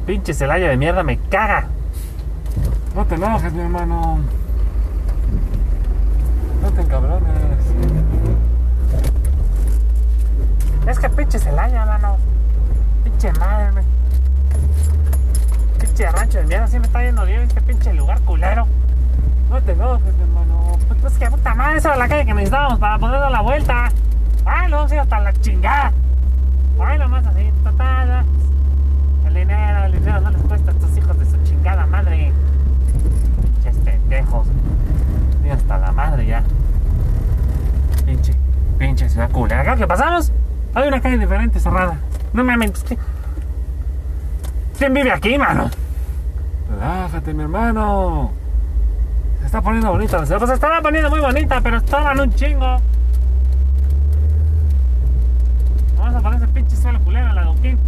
Pinche 0.08 0.32
Celaya 0.32 0.70
de 0.70 0.78
mierda, 0.78 1.02
me 1.02 1.18
caga. 1.18 1.66
No 2.94 3.04
te 3.04 3.16
enojes, 3.16 3.52
mi 3.52 3.60
hermano. 3.60 4.20
No 6.62 6.70
te 6.70 6.80
encabrones. 6.80 7.30
Es 10.86 10.98
que 10.98 11.10
pinche 11.10 11.38
Celaya, 11.38 11.84
mano. 11.84 12.16
Pinche 13.04 13.30
madre, 13.32 13.72
me. 13.72 13.82
Pinche 15.78 16.10
rancho 16.10 16.38
de 16.38 16.44
mierda, 16.44 16.64
así 16.64 16.78
me 16.78 16.86
está 16.86 17.02
yendo 17.02 17.26
bien 17.26 17.42
este 17.42 17.60
pinche 17.60 17.92
lugar 17.92 18.18
culero. 18.22 18.66
No 19.50 19.60
te 19.60 19.72
enojes, 19.72 20.14
mi 20.14 20.22
hermano. 20.22 20.78
Pues, 20.88 21.00
pues 21.02 21.18
que 21.18 21.30
puta 21.30 21.54
madre, 21.54 21.76
esa 21.76 21.90
era 21.90 21.98
la 21.98 22.08
calle 22.08 22.24
que 22.24 22.32
necesitábamos 22.32 22.78
para 22.78 22.98
poder 22.98 23.20
dar 23.20 23.30
la 23.30 23.42
vuelta. 23.42 23.92
Ay, 24.46 24.70
luego 24.70 24.88
sí, 24.88 24.96
hasta 24.96 25.20
la 25.20 25.34
chingada. 25.34 25.92
Ay, 26.80 26.98
nomás 26.98 27.26
así, 27.26 27.52
total. 27.62 28.24
Dinero, 29.38 29.84
el 29.84 30.22
no 30.22 30.30
les 30.30 30.42
cuesta 30.42 30.70
a 30.72 30.74
estos 30.74 30.96
hijos 30.96 31.18
de 31.18 31.24
su 31.24 31.36
chingada 31.44 31.86
madre. 31.86 32.32
Pinches 33.40 33.76
pendejos. 33.84 34.46
Y 35.44 35.50
hasta 35.50 35.78
la 35.78 35.92
madre 35.92 36.26
ya. 36.26 36.42
Pinche, 38.04 38.34
pinche 38.78 39.08
ciudad 39.08 39.30
culera. 39.30 39.60
Acá 39.60 39.76
que 39.76 39.86
pasamos, 39.86 40.32
hay 40.74 40.88
una 40.88 41.00
calle 41.00 41.18
diferente 41.18 41.60
cerrada. 41.60 41.98
No 42.32 42.42
mames, 42.42 42.72
pues. 42.72 42.98
¿quién 44.76 44.92
vive 44.92 45.12
aquí, 45.12 45.38
mano? 45.38 45.70
Relájate, 46.70 47.32
mi 47.32 47.42
hermano. 47.42 48.32
Se 49.40 49.46
está 49.46 49.62
poniendo 49.62 49.92
bonita 49.92 50.18
la 50.18 50.26
ciudad. 50.26 50.38
Pues 50.38 50.50
se 50.50 50.54
estaba 50.54 50.82
poniendo 50.82 51.10
muy 51.10 51.20
bonita, 51.20 51.60
pero 51.60 51.76
estaban 51.76 52.18
un 52.18 52.34
chingo. 52.34 52.76
Vamos 55.96 56.14
a 56.14 56.20
poner 56.20 56.42
ese 56.42 56.48
pinche 56.48 56.76
suelo 56.76 57.00
culero 57.00 57.32
la 57.32 57.44
Donquín. 57.44 57.78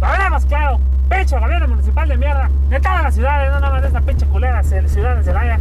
Veremos 0.00 0.44
claro. 0.46 0.80
Pinche 1.08 1.38
gobierno 1.38 1.68
municipal 1.68 2.08
de 2.08 2.16
mierda. 2.16 2.50
De 2.68 2.80
todas 2.80 3.02
las 3.02 3.14
ciudades, 3.14 3.52
no 3.52 3.60
nada 3.60 3.72
más 3.72 3.82
de 3.82 3.88
esta 3.88 4.00
pinche 4.00 4.26
culera 4.26 4.62
ciudad 4.62 5.16
de 5.16 5.22
Celaya. 5.22 5.58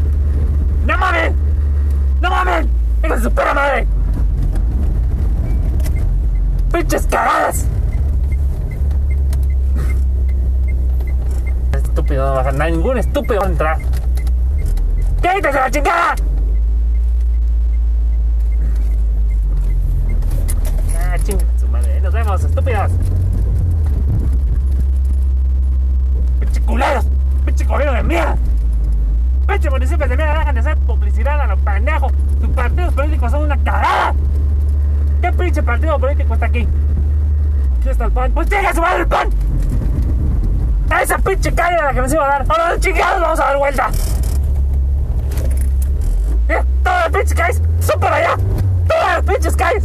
¡No 0.86 0.98
mames! 0.98 1.34
¡No 2.22 2.30
mames! 2.30 2.68
¡Hijo 3.04 3.16
de 3.16 3.22
su 3.22 3.32
madre! 3.32 3.88
¡Pinches 6.72 7.08
cagadas! 7.08 7.66
Estúpido, 11.74 12.26
no 12.26 12.34
va 12.34 12.40
a 12.40 12.44
bajar. 12.44 12.72
Ningún 12.72 12.98
estúpido 12.98 13.42
va 13.42 13.48
a 13.48 13.50
entrar. 13.50 13.78
¡Quítese 15.22 15.52
la 15.54 15.72
chingada! 15.72 16.16
Ah, 20.98 21.18
chinga 21.24 21.44
su 21.60 21.68
madre. 21.68 22.02
Nos 22.02 22.14
vemos, 22.14 22.44
estúpidos. 22.44 22.92
Pinche 26.40 26.59
culeros. 26.70 27.06
Pinche 27.46 27.66
gobierno 27.66 27.94
de 27.94 28.04
mierda. 28.04 28.36
Pinche 29.48 29.70
municipios 29.70 30.10
de 30.10 30.18
mierda. 30.18 30.40
Dejan 30.40 30.54
de 30.54 30.62
hacer 30.62 30.78
publicidad 30.78 31.42
a 31.42 31.48
los 31.48 31.60
pendejos. 31.60 32.14
Sus 32.40 32.50
partidos 32.50 32.94
políticos 32.94 33.32
son 33.32 33.44
una 33.44 33.58
cagada. 33.58 34.14
¿Qué 35.22 35.34
pinche 35.34 35.64
partido 35.64 36.00
político 36.00 36.34
está 36.36 36.46
aquí? 36.46 36.68
Aquí 37.80 37.90
está 37.90 38.06
el 38.06 38.12
pan. 38.12 38.32
Pues 38.32 38.50
llega 38.50 38.74
su 38.74 38.82
madre 38.82 39.02
el 39.02 39.08
pan. 39.08 39.30
A 40.92 41.02
esa 41.02 41.18
pinche 41.18 41.52
calle 41.54 41.76
a 41.76 41.86
la 41.86 41.94
que 41.94 42.02
nos 42.02 42.14
iba 42.14 42.26
a 42.26 42.28
dar. 42.28 42.46
Ahora 42.48 42.74
de 42.74 42.80
chingados 42.80 43.22
vamos 43.22 43.40
a 43.40 43.46
dar 43.46 43.58
vuelta. 43.58 43.90
Mira, 46.48 46.66
todas 46.84 47.04
las 47.04 47.12
pinches 47.12 47.34
calles 47.34 47.62
son 47.80 48.00
para 48.00 48.16
allá. 48.16 48.38
Todas 48.88 49.16
las 49.16 49.24
pinches 49.26 49.56
calles. 49.56 49.84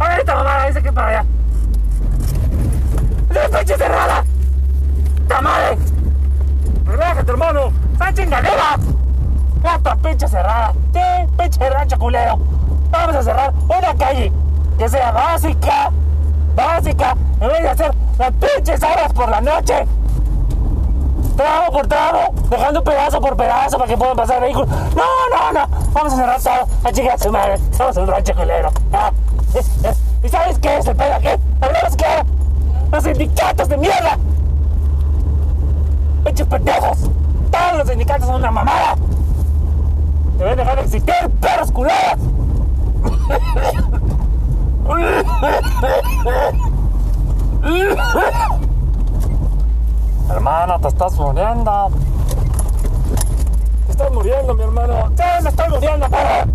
Ahorita 0.00 0.34
mamá 0.34 0.66
dice 0.66 0.82
que 0.82 0.88
es 0.88 0.94
para 0.94 1.08
allá. 1.08 1.24
¡La 3.30 3.58
pinche 3.58 3.76
cerrada! 3.76 4.24
¡Ta 5.32 5.40
madre! 5.40 5.78
¡Relájate, 6.84 7.30
hermano! 7.30 7.72
¡Está 7.94 8.12
chingadera! 8.12 8.76
¡Esta 9.64 9.96
pinche 9.96 10.28
cerrada! 10.28 10.74
¡Qué 10.92 11.26
pinche 11.38 11.70
rancho 11.70 11.98
culero! 11.98 12.38
Vamos 12.90 13.16
a 13.16 13.22
cerrar 13.22 13.54
una 13.64 13.94
calle 13.94 14.30
que 14.76 14.88
sea 14.90 15.10
básica, 15.10 15.90
básica, 16.54 17.16
en 17.40 17.48
vez 17.48 17.62
de 17.62 17.68
hacer 17.70 17.94
las 18.18 18.32
pinches 18.32 18.82
horas 18.82 19.10
por 19.14 19.30
la 19.30 19.40
noche. 19.40 19.86
Tramo 21.34 21.72
por 21.72 21.86
tramo, 21.86 22.34
dejando 22.50 22.84
pedazo 22.84 23.18
por 23.18 23.34
pedazo 23.34 23.78
para 23.78 23.88
que 23.88 23.96
puedan 23.96 24.16
pasar 24.16 24.38
vehículos. 24.42 24.68
No, 24.68 25.04
no, 25.30 25.52
no. 25.52 25.66
Vamos 25.94 26.12
a 26.12 26.16
cerrar 26.16 26.42
todo. 26.42 26.68
A 26.84 26.92
chingar 26.92 27.14
a 27.14 27.18
su 27.18 27.32
madre. 27.32 27.58
Somos 27.74 27.96
un 27.96 28.06
rancho 28.06 28.34
culero. 28.34 28.70
¿Y 30.22 30.28
sabes 30.28 30.58
qué 30.58 30.76
es 30.76 30.86
el 30.86 30.94
pedo 30.94 31.14
aquí? 31.14 31.42
¿Hablamos 31.62 31.96
qué? 31.96 32.22
Los 32.92 33.02
sindicatos 33.02 33.68
de 33.70 33.78
mierda. 33.78 34.18
Pinches 36.24 36.46
pendejos. 36.46 36.98
Todos 37.50 37.78
los 37.78 37.88
sindicatos 37.88 38.26
son 38.26 38.36
una 38.36 38.50
mamada. 38.50 38.96
Deben 40.38 40.56
dejar 40.56 40.76
de 40.76 40.82
existir, 40.82 41.14
perros 41.40 41.70
culeros. 41.72 42.18
Hermano, 50.30 50.80
te 50.80 50.88
estás 50.88 51.18
muriendo. 51.18 51.90
Te 53.86 53.92
estás 53.92 54.12
muriendo, 54.12 54.54
mi 54.54 54.62
hermano. 54.62 55.10
Sí, 55.16 55.22
me 55.42 55.48
estoy 55.50 55.68
muriendo, 55.68 56.06
pero. 56.10 56.52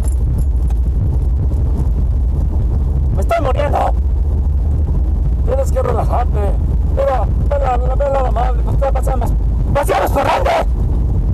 Me 3.16 3.22
estoy 3.22 3.42
muriendo. 3.42 3.94
Tienes 5.46 5.72
que 5.72 5.82
relajarte. 5.82 6.52
Mira, 6.96 7.26
mira, 7.50 7.78
mira, 7.96 8.24
la 8.24 8.32
madre. 8.32 8.64
Nos 8.64 8.74
está 8.74 8.92
pasando. 8.92 9.47
¡Pasamos 9.78 10.12
Fernández! 10.12 10.66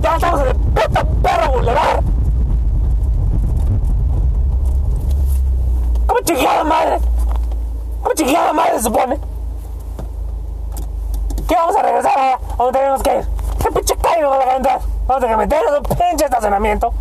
¡Ya 0.02 0.16
estamos 0.16 0.40
en 0.42 0.46
el 0.48 0.54
puto 0.54 1.06
perro 1.22 1.52
boulevard! 1.52 2.04
¿Cómo 6.06 6.20
chingada 6.20 6.64
madre? 6.64 6.98
¿Cómo 8.02 8.14
chingada 8.14 8.52
madre 8.52 8.76
se 8.76 8.82
supone? 8.82 9.18
¿Qué 11.48 11.54
vamos 11.54 11.74
a 11.74 11.82
regresar 11.82 12.18
a 12.18 12.38
donde 12.58 12.78
tenemos 12.78 13.02
que 13.02 13.16
ir? 13.16 13.28
¿Qué 13.62 13.72
pinche 13.72 13.96
calle 13.96 14.20
nos 14.20 14.30
van 14.36 14.48
a 14.48 14.56
entrar? 14.56 14.80
Vamos 15.06 15.24
a 15.24 15.36
meternos 15.38 15.70
en 15.70 15.76
un 15.76 15.82
pinche 15.82 16.24
estacionamiento. 16.26 16.92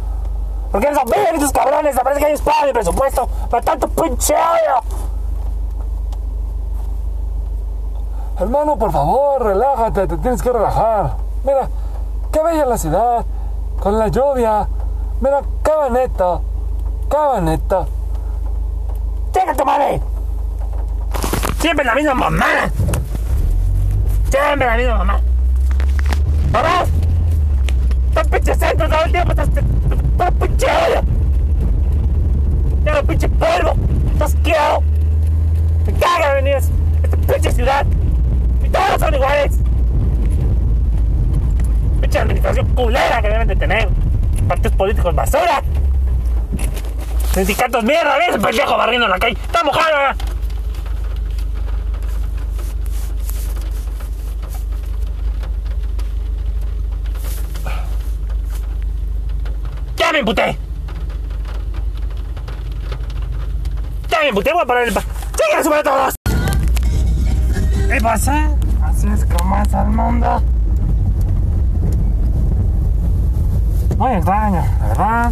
Porque 0.71 0.88
esos 0.88 1.03
esos 1.34 1.51
cabrones, 1.51 1.99
parece 2.01 2.21
que 2.21 2.25
hay 2.27 2.34
espada 2.34 2.67
de 2.67 2.73
presupuesto 2.73 3.27
para 3.49 3.62
tanto 3.62 3.89
pinche 3.89 4.34
odio. 4.34 5.03
Hermano, 8.39 8.77
por 8.77 8.93
favor, 8.93 9.43
relájate, 9.43 10.08
te 10.08 10.17
tienes 10.17 10.41
que 10.41 10.49
relajar. 10.49 11.22
Mira, 11.43 11.67
qué 12.32 12.41
bella 12.41 12.65
la 12.65 12.77
ciudad, 12.77 13.25
con 13.79 13.99
la 13.99 14.08
lluvia. 14.08 14.67
Mira, 15.19 15.41
qué 15.63 15.71
bonito, 15.71 16.41
qué 17.10 17.17
bonito. 17.17 17.88
¡Llega 19.34 19.53
tu 19.53 19.65
madre! 19.65 20.01
Siempre 21.60 21.86
la 21.86 21.95
misma 21.95 22.13
mamá. 22.13 22.45
Siempre 24.29 24.67
la 24.67 24.77
misma 24.77 24.97
mamá. 24.97 25.19
¡Mamá! 26.51 26.84
¡Estás 28.10 28.27
pinche 28.27 28.56
centro 28.56 28.89
todo 28.89 29.03
el 29.03 29.12
tiempo! 29.12 29.32
¡Estás 29.32 29.49
estás 29.49 30.32
pinche 30.39 30.65
odio! 30.65 31.13
demasiado 32.84 33.08
pinche 33.08 33.29
polvo. 33.29 33.73
Está 34.13 34.25
asqueado. 34.25 34.84
Me 35.86 35.93
caga 35.93 36.34
venir 36.36 36.56
a 36.56 36.58
esta 36.58 37.17
pinche 37.17 37.51
ciudad. 37.51 37.86
Y 38.63 38.69
todos 38.69 38.99
son 38.99 39.13
iguales. 39.13 39.62
Administración 42.43 42.75
culera 42.75 43.21
que 43.21 43.29
deben 43.29 43.47
de 43.47 43.56
tener. 43.56 43.89
Partidos 44.47 44.75
políticos 44.75 45.15
basura. 45.15 45.63
Sindicatos 47.34 47.84
mierda, 47.84 48.17
ves 48.17 48.38
pendejo 48.38 48.77
barriendo 48.77 49.06
en 49.06 49.12
la 49.12 49.19
calle. 49.19 49.38
Está 49.41 49.63
mojada. 49.63 50.15
Ya 59.95 60.12
me 60.12 60.19
emputé. 60.19 60.58
Ya 64.10 64.19
me 64.19 64.27
emputé, 64.27 64.51
voy 64.51 64.63
a 64.63 64.65
parar 64.65 64.84
el... 64.84 64.91
¡Sigue 64.91 65.75
a 65.75 65.84
todos! 65.84 66.15
¿Qué 67.89 68.01
pasa? 68.01 68.49
Así 68.84 69.08
es 69.08 69.25
como 69.25 69.62
es 69.62 69.73
el 69.73 69.88
mundo. 69.88 70.52
Muy 74.03 74.11
extraño, 74.11 74.61
la 74.81 74.87
verdad. 74.89 75.31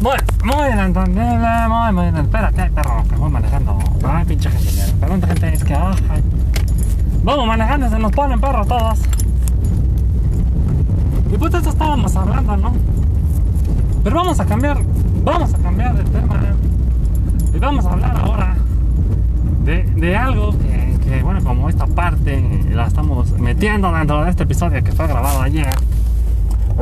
Muy, 0.00 0.16
muy 0.44 0.68
inentendible, 0.72 1.48
muy, 1.68 1.92
muy. 1.92 2.20
Espérate, 2.20 2.70
perro, 2.70 3.02
que 3.10 3.16
voy 3.16 3.28
manejando. 3.28 3.76
Ay, 4.08 4.24
pinche 4.24 4.48
gente 4.48 4.70
mierda. 4.70 4.92
Perdón, 5.00 5.22
gente, 5.22 5.52
es 5.52 5.64
que, 5.64 5.74
ay. 5.74 6.22
Vamos 7.24 7.46
manejando, 7.48 7.90
se 7.90 7.98
nos 7.98 8.12
ponen 8.12 8.40
perros 8.40 8.68
todos. 8.68 9.00
Y 11.32 11.36
pues 11.36 11.50
de 11.50 11.58
esto 11.58 11.70
estábamos 11.70 12.14
hablando, 12.14 12.56
¿no? 12.56 12.72
Pero 14.04 14.14
vamos 14.14 14.38
a 14.38 14.46
cambiar, 14.46 14.78
vamos 15.24 15.52
a 15.54 15.58
cambiar 15.58 15.96
de 15.96 16.04
tema. 16.04 16.40
Y 17.52 17.58
vamos 17.58 17.84
a 17.84 17.90
hablar 17.94 18.16
ahora 18.16 18.54
de, 19.64 19.82
de 19.82 20.16
algo 20.16 20.56
que, 20.56 20.98
que, 21.02 21.22
bueno, 21.24 21.42
como 21.42 21.68
esta 21.68 21.88
parte 21.88 22.64
la 22.72 22.86
estamos 22.86 23.32
metiendo 23.40 23.90
dentro 23.90 24.22
de 24.22 24.30
este 24.30 24.44
episodio 24.44 24.84
que 24.84 24.92
fue 24.92 25.08
grabado 25.08 25.42
ayer. 25.42 25.74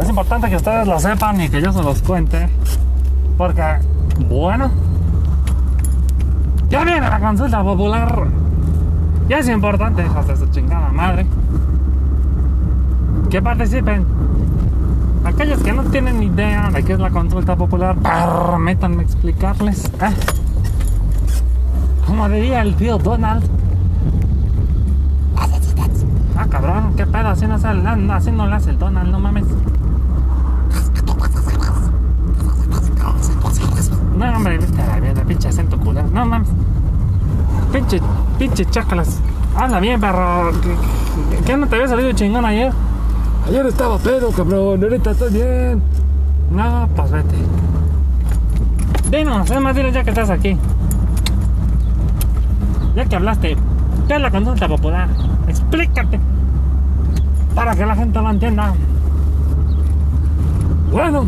Es 0.01 0.09
importante 0.11 0.51
que 0.51 0.57
ustedes 0.57 0.87
lo 0.87 0.99
sepan 1.01 1.41
y 1.41 1.49
que 1.49 1.63
yo 1.63 1.73
se 1.73 1.83
los 1.83 2.03
cuente. 2.03 2.49
Porque, 3.39 3.63
bueno, 4.29 4.71
ya 6.69 6.85
viene 6.85 7.01
la 7.01 7.19
consulta 7.19 7.63
popular. 7.63 8.27
Y 9.29 9.33
es 9.33 9.49
importante, 9.49 10.05
hijos 10.05 10.29
de 10.29 10.37
su 10.37 10.47
chingada 10.49 10.91
madre, 10.91 11.27
que 13.31 13.41
participen. 13.41 14.07
Aquellos 15.25 15.61
que 15.63 15.73
no 15.73 15.83
tienen 15.85 16.23
idea 16.23 16.71
de 16.71 16.85
qué 16.85 16.93
es 16.93 17.01
la 17.01 17.11
consulta 17.11 17.57
popular, 17.57 17.97
permítanme 17.97 19.03
explicarles. 19.03 19.87
¿eh? 19.87 20.15
Como 22.07 22.29
diría 22.29 22.63
el 22.63 22.77
tío 22.77 22.99
Donald. 22.99 23.45
Ah, 26.39 26.47
cabrón, 26.51 26.93
qué 26.97 27.07
pedo, 27.07 27.29
así 27.29 27.47
no, 27.47 27.59
se, 27.59 27.67
así 27.67 28.31
no 28.31 28.45
hace 28.45 28.71
el 28.71 28.79
Donald, 28.79 29.11
no 29.11 29.19
mames. 29.19 29.47
No, 34.17 34.37
hombre, 34.37 34.59
viste 34.59 34.81
a 34.81 34.87
la 34.87 34.97
mierda, 34.97 35.23
pinche 35.25 35.49
acento 35.49 35.79
culero. 35.79 36.09
No 36.09 36.25
mames. 36.25 36.49
Pinche, 37.73 38.01
pinche 38.39 38.65
chácalas. 38.65 39.21
Habla 39.55 39.81
bien, 39.81 40.01
perro. 40.01 40.53
¿Qué, 41.31 41.45
qué 41.45 41.57
no 41.57 41.67
te 41.67 41.77
había 41.77 41.89
salido 41.89 42.13
chingón 42.13 42.45
ayer? 42.45 42.73
Ayer 43.47 43.67
estaba 43.67 43.99
pedo, 43.99 44.31
cabrón. 44.31 44.83
Ahorita 44.83 45.11
estoy 45.11 45.33
bien. 45.33 45.83
No, 46.51 46.89
pues 46.97 47.11
vete. 47.11 47.37
Dinos, 49.11 49.51
es 49.51 49.61
más, 49.61 49.77
diles 49.77 49.95
ya 49.95 50.03
que 50.03 50.11
estás 50.11 50.31
aquí. 50.31 50.57
Ya 52.95 53.05
que 53.05 53.17
hablaste, 53.17 53.57
¿qué 54.09 54.15
es 54.15 54.21
la 54.21 54.31
consulta 54.31 54.67
popular? 54.67 55.09
Explícate. 55.47 56.19
Para 57.55 57.77
que 57.77 57.85
la 57.85 57.95
gente 57.95 58.21
lo 58.21 58.31
entienda. 58.31 58.73
Bueno, 60.91 61.27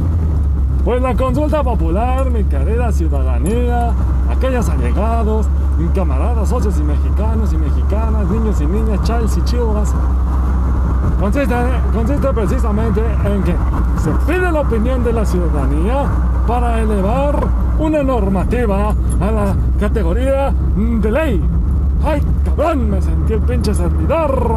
pues 0.88 1.02
la 1.02 1.14
consulta 1.14 1.62
popular, 1.62 2.30
mi 2.30 2.44
querida 2.44 2.90
ciudadanía, 2.90 3.90
aquellos 4.34 4.70
allegados, 4.70 5.46
camaradas, 5.94 6.48
socios 6.48 6.78
y 6.78 6.82
mexicanos 6.82 7.52
y 7.52 7.58
mexicanas, 7.58 8.26
niños 8.30 8.58
y 8.62 8.64
niñas, 8.64 9.02
childs 9.02 9.36
y 9.36 9.42
chivas, 9.42 9.94
consiste, 11.20 11.54
consiste 11.92 12.28
precisamente 12.28 13.02
en 13.22 13.42
que 13.42 13.54
se 14.02 14.10
pide 14.26 14.50
la 14.50 14.62
opinión 14.62 15.04
de 15.04 15.12
la 15.12 15.26
ciudadanía 15.26 16.06
para 16.46 16.80
elevar 16.80 17.36
una 17.78 18.02
normativa 18.02 18.94
a 19.20 19.30
la 19.30 19.54
categoría 19.78 20.54
de 20.74 21.12
ley. 21.12 21.44
¡Ay, 22.02 22.22
cabrón! 22.46 22.88
Me 22.88 23.02
sentí 23.02 23.34
el 23.34 23.40
pinche 23.40 23.74
servidor. 23.74 24.52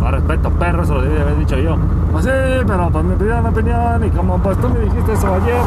Más 0.00 0.12
respeto, 0.12 0.50
perro, 0.50 0.82
eso 0.82 0.96
lo 0.96 1.00
debí 1.00 1.18
haber 1.18 1.38
dicho 1.38 1.56
yo. 1.56 1.78
Pues 2.12 2.24
sí, 2.24 2.30
pero 2.66 2.90
pues 2.90 3.04
me 3.04 3.14
pidieron 3.14 3.46
opinión 3.46 4.04
y 4.04 4.10
como 4.10 4.38
pues 4.38 4.58
tú 4.58 4.68
me 4.68 4.80
dijiste 4.80 5.12
eso 5.12 5.34
ayer, 5.34 5.60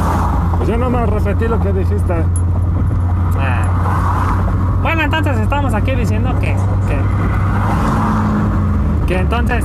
pues 0.58 0.70
yo 0.70 0.78
no 0.78 0.90
me 0.90 1.06
repetí 1.06 1.48
lo 1.48 1.60
que 1.60 1.72
dijiste. 1.72 2.14
Ah. 3.40 4.80
Bueno, 4.82 5.04
entonces 5.04 5.38
estamos 5.40 5.74
aquí 5.74 5.92
diciendo 5.96 6.32
que, 6.40 6.56
que, 6.88 6.98
que 9.08 9.20
entonces 9.20 9.64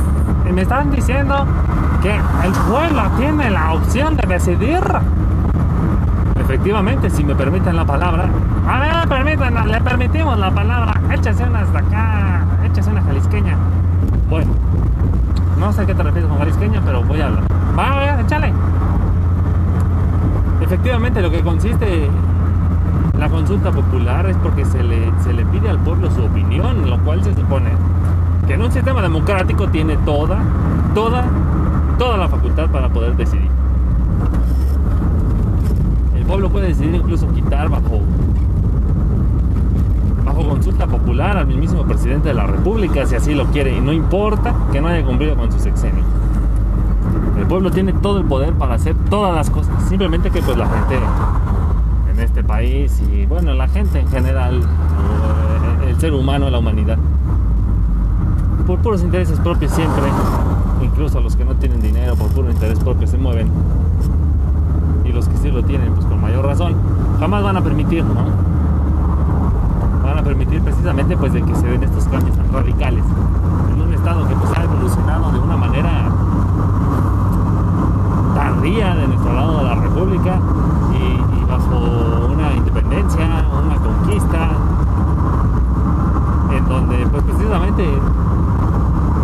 me 0.53 0.63
están 0.63 0.91
diciendo 0.91 1.47
que 2.03 2.15
el 2.15 2.53
pueblo 2.71 3.03
tiene 3.17 3.51
la 3.51 3.73
opción 3.75 4.17
de 4.17 4.27
decidir. 4.27 4.83
Efectivamente, 6.41 7.11
si 7.11 7.25
me 7.25 7.35
permiten 7.35 7.77
la 7.77 7.85
palabra. 7.85 8.27
A 8.67 8.81
ver, 8.81 9.09
permítanla, 9.09 9.67
le 9.67 9.81
permitimos 9.81 10.39
la 10.39 10.51
palabra. 10.51 11.01
Échese 11.13 11.45
una 11.45 11.61
hasta 11.61 11.79
acá, 11.81 12.47
échese 12.65 12.91
una 12.91 13.03
jalisqueña. 13.03 13.57
Bueno, 14.31 14.53
no 15.59 15.73
sé 15.73 15.87
qué 15.87 15.95
te 15.95 16.03
refieres 16.03 16.29
con 16.29 16.39
jalisqueña, 16.39 16.81
pero 16.85 17.03
voy 17.03 17.21
a 17.21 17.27
hablar. 17.27 17.45
Va, 17.79 17.93
a 17.93 17.99
ver, 17.99 18.25
échale. 18.25 18.53
Efectivamente, 20.61 21.23
lo 21.23 21.31
que 21.31 21.41
consiste 21.43 22.09
la 23.19 23.29
consulta 23.29 23.73
popular 23.73 24.27
es 24.27 24.37
porque 24.37 24.65
se 24.65 24.83
le, 24.83 25.11
se 25.25 25.33
le 25.33 25.45
pide 25.47 25.69
al 25.69 25.79
pueblo 25.79 26.11
su 26.11 26.25
opinión, 26.25 26.89
lo 26.89 26.99
cual 27.01 27.23
se 27.25 27.35
supone 27.35 27.71
que 28.47 28.55
en 28.55 28.63
un 28.63 28.71
sistema 28.71 29.03
democrático 29.03 29.69
tiene 29.69 29.97
toda, 29.99 30.39
toda, 30.95 31.25
toda 31.99 32.17
la 32.17 32.29
facultad 32.29 32.71
para 32.71 32.89
poder 32.89 33.17
decidir. 33.17 33.51
El 36.17 36.25
pueblo 36.25 36.49
puede 36.49 36.69
decidir 36.69 36.95
incluso 36.95 37.29
quitar 37.33 37.69
bajo, 37.69 38.01
bajo 40.39 40.51
consulta 40.51 40.87
popular 40.87 41.37
al 41.37 41.47
mismísimo 41.47 41.85
presidente 41.85 42.29
de 42.29 42.35
la 42.35 42.47
República 42.47 43.07
si 43.07 43.17
así 43.17 43.35
lo 43.35 43.47
quiere 43.47 43.77
y 43.77 43.81
no 43.81 43.93
importa 43.93 44.55
que 44.73 44.81
no 44.81 44.89
haya 44.89 45.05
cumplido 45.05 45.35
con 45.37 45.51
su 45.51 45.59
sexenio. 45.59 46.05
El 47.39 47.47
pueblo 47.47 47.71
tiene 47.71 47.93
todo 47.93 48.19
el 48.19 48.25
poder 48.25 48.53
para 48.55 48.75
hacer 48.75 48.95
todas 49.11 49.35
las 49.35 49.51
cosas, 49.51 49.75
simplemente 49.89 50.31
que 50.31 50.41
pues 50.43 50.57
la 50.57 50.69
gente 50.69 50.99
en 52.13 52.21
este 52.21 52.43
país 52.43 53.03
y 53.13 53.27
bueno, 53.27 53.55
la 53.55 53.69
gente 53.69 54.01
en 54.01 54.09
general, 54.09 54.61
eh, 54.61 55.91
el 55.91 56.01
ser 56.01 56.13
humano, 56.13 56.51
la 56.51 56.59
humanidad, 56.59 56.99
por 58.67 58.79
puros 58.81 59.03
intereses 59.03 59.39
propios 59.41 59.73
siempre, 59.73 60.05
incluso 60.83 61.21
los 61.21 61.37
que 61.37 61.45
no 61.45 61.55
tienen 61.55 61.81
dinero 61.81 62.17
por 62.17 62.29
puro 62.29 62.51
interés 62.51 62.79
propio 62.81 63.07
se 63.07 63.19
mueven 63.19 63.51
y 65.05 65.13
los 65.13 65.29
que 65.29 65.37
sí 65.39 65.51
lo 65.51 65.63
tienen 65.65 65.93
pues 65.95 66.07
con 66.07 66.21
mayor 66.21 66.45
razón, 66.45 66.75
jamás 67.19 67.43
van 67.43 67.57
a 67.57 67.63
permitir, 67.63 68.05
¿no? 68.05 68.48
A 70.19 70.23
permitir 70.23 70.61
precisamente 70.63 71.17
pues 71.17 71.33
de 71.33 71.41
que 71.41 71.55
se 71.55 71.65
den 71.69 71.81
estos 71.85 72.05
cambios 72.09 72.37
tan 72.37 72.53
radicales 72.53 73.05
en 73.73 73.81
un 73.81 73.95
estado 73.95 74.27
que 74.27 74.35
pues 74.35 74.51
ha 74.59 74.65
evolucionado 74.65 75.31
de 75.31 75.39
una 75.39 75.57
manera 75.57 76.11
tardía 78.35 78.97
de 78.97 79.07
nuestro 79.07 79.33
lado 79.33 79.59
de 79.59 79.65
la 79.65 79.75
República 79.77 80.41
y, 80.93 81.45
bajo 81.49 82.33
una 82.35 82.53
independencia, 82.53 83.47
una 83.65 83.77
conquista, 83.77 84.49
en 86.51 86.69
donde 86.69 87.07
pues 87.07 87.23
precisamente 87.23 87.85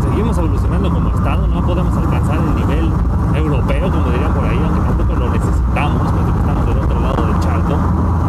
seguimos 0.00 0.38
evolucionando 0.38 0.90
como 0.92 1.08
Estado, 1.10 1.48
no 1.48 1.60
podemos 1.66 1.96
alcanzar 1.96 2.38
el 2.38 2.54
nivel 2.54 2.92
europeo, 3.34 3.90
como 3.90 4.10
dirían 4.10 4.32
por 4.32 4.44
ahí, 4.44 4.60
aunque 4.62 4.80
tampoco 4.80 5.18
lo 5.18 5.30
necesitamos, 5.30 6.02
puesto 6.12 6.32
que 6.32 6.38
estamos 6.38 6.66
del 6.66 6.78
otro 6.78 7.00
lado 7.00 7.26
del 7.26 7.40
charco. 7.40 8.23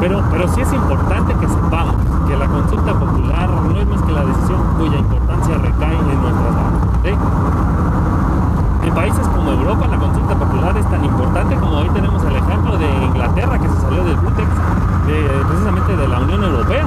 Pero, 0.00 0.22
pero 0.30 0.48
sí 0.48 0.60
es 0.60 0.72
importante 0.72 1.34
que 1.34 1.48
sepamos 1.48 1.94
que 2.28 2.36
la 2.36 2.46
consulta 2.46 2.92
popular 2.94 3.48
no 3.50 3.80
es 3.80 3.88
más 3.88 4.02
que 4.02 4.12
la 4.12 4.24
decisión 4.24 4.60
cuya 4.78 4.98
importancia 4.98 5.58
recae 5.58 5.94
en 5.98 6.20
nuestras 6.22 6.54
manos. 6.54 6.82
En 8.84 8.94
países 8.94 9.26
como 9.28 9.50
Europa 9.50 9.86
la 9.90 9.98
consulta 9.98 10.34
popular 10.34 10.76
es 10.76 10.88
tan 10.88 11.04
importante 11.04 11.56
como 11.56 11.78
hoy 11.78 11.88
tenemos 11.90 12.22
el 12.24 12.36
ejemplo 12.36 12.76
de 12.78 12.86
Inglaterra 13.04 13.58
que 13.58 13.68
se 13.68 13.80
salió 13.80 14.04
del 14.04 14.16
Blutex, 14.16 14.48
precisamente 15.48 15.96
de 15.96 16.08
la 16.08 16.18
Unión 16.20 16.44
Europea. 16.44 16.86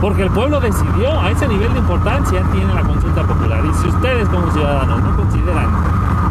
Porque 0.00 0.22
el 0.24 0.30
pueblo 0.30 0.60
decidió, 0.60 1.18
a 1.18 1.30
ese 1.30 1.48
nivel 1.48 1.72
de 1.72 1.78
importancia 1.78 2.42
tiene 2.52 2.72
la 2.74 2.82
consulta 2.82 3.22
popular. 3.22 3.60
Y 3.64 3.74
si 3.74 3.88
ustedes 3.88 4.28
como 4.28 4.50
ciudadanos 4.52 5.02
no 5.02 5.16
consideran 5.16 5.66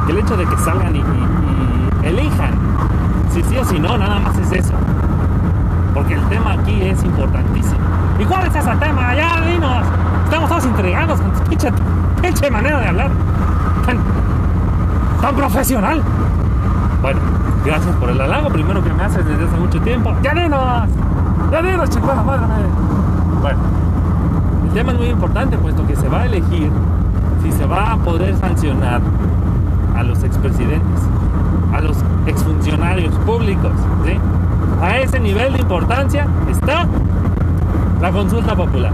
que 0.06 0.12
el 0.12 0.19
hecho 0.19 0.38
de 0.38 0.45
que 0.45 0.58
salgan 0.58 0.95
y- 0.95 0.99
y 0.99 2.08
elijan 2.08 2.54
Si 3.32 3.43
sí 3.43 3.58
o 3.58 3.65
si 3.65 3.80
no, 3.80 3.97
nada 3.97 4.19
más 4.19 4.38
es 4.38 4.51
eso. 4.54 4.71
Porque 6.05 6.21
el 6.21 6.29
tema 6.29 6.53
aquí 6.53 6.83
es 6.83 7.03
importantísimo. 7.03 7.79
¿Y 8.19 8.25
cuál 8.25 8.45
es 8.45 8.55
ese 8.55 8.75
tema? 8.75 9.15
Ya, 9.15 9.41
dinos. 9.41 9.83
Estamos 10.25 10.49
todos 10.49 10.65
intrigados 10.65 11.19
con 11.19 11.31
tu 11.33 11.39
pinche, 11.49 11.71
pinche 12.21 12.51
manera 12.51 12.79
de 12.79 12.87
hablar. 12.89 13.09
Tan, 13.87 13.97
tan 15.19 15.35
profesional. 15.35 16.03
Bueno, 17.01 17.19
gracias 17.65 17.95
por 17.95 18.11
el 18.11 18.21
halago 18.21 18.49
primero 18.49 18.83
que 18.83 18.93
me 18.93 19.03
haces 19.03 19.25
desde 19.25 19.45
hace 19.45 19.57
mucho 19.57 19.81
tiempo. 19.81 20.15
¡Ya 20.21 20.35
dinos! 20.35 20.89
¡Ya 21.51 21.61
dinos, 21.63 21.89
chingada 21.89 22.21
madre! 22.21 22.45
Bueno, 23.41 23.59
el 24.65 24.73
tema 24.73 24.91
es 24.91 24.97
muy 24.99 25.07
importante 25.07 25.57
puesto 25.57 25.87
que 25.87 25.95
se 25.95 26.07
va 26.07 26.21
a 26.21 26.25
elegir 26.27 26.71
si 27.41 27.51
se 27.51 27.65
va 27.65 27.93
a 27.93 27.97
poder 27.97 28.37
sancionar 28.37 29.01
a 29.95 30.03
los 30.03 30.23
expresidentes, 30.23 31.01
a 31.73 31.81
los 31.81 31.97
exfuncionarios 32.27 33.15
públicos. 33.25 33.71
¿sí? 34.05 34.19
A 34.81 34.97
ese 34.97 35.19
nivel 35.19 35.53
de 35.53 35.59
importancia 35.59 36.27
está 36.49 36.85
la 38.01 38.11
consulta 38.11 38.55
popular. 38.55 38.91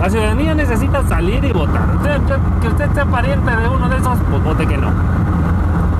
La 0.00 0.10
ciudadanía 0.10 0.54
necesita 0.54 1.02
salir 1.08 1.44
y 1.44 1.52
votar. 1.52 1.82
Que 2.60 2.68
usted 2.68 2.92
sea 2.92 3.06
pariente 3.06 3.50
de 3.50 3.68
uno 3.68 3.88
de 3.88 3.96
esos, 3.96 4.18
pues 4.30 4.44
vote 4.44 4.66
que 4.66 4.76
no. 4.76 4.90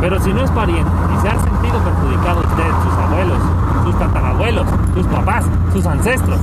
Pero 0.00 0.20
si 0.20 0.32
no 0.32 0.44
es 0.44 0.50
pariente 0.50 0.90
y 1.16 1.22
se 1.22 1.28
ha 1.28 1.40
sentido 1.40 1.78
perjudicado 1.78 2.40
usted, 2.40 2.70
sus 2.82 2.92
abuelos, 2.92 3.38
sus 3.84 3.98
tatarabuelos, 3.98 4.66
sus 4.94 5.06
papás, 5.06 5.46
sus 5.72 5.86
ancestros, 5.86 6.38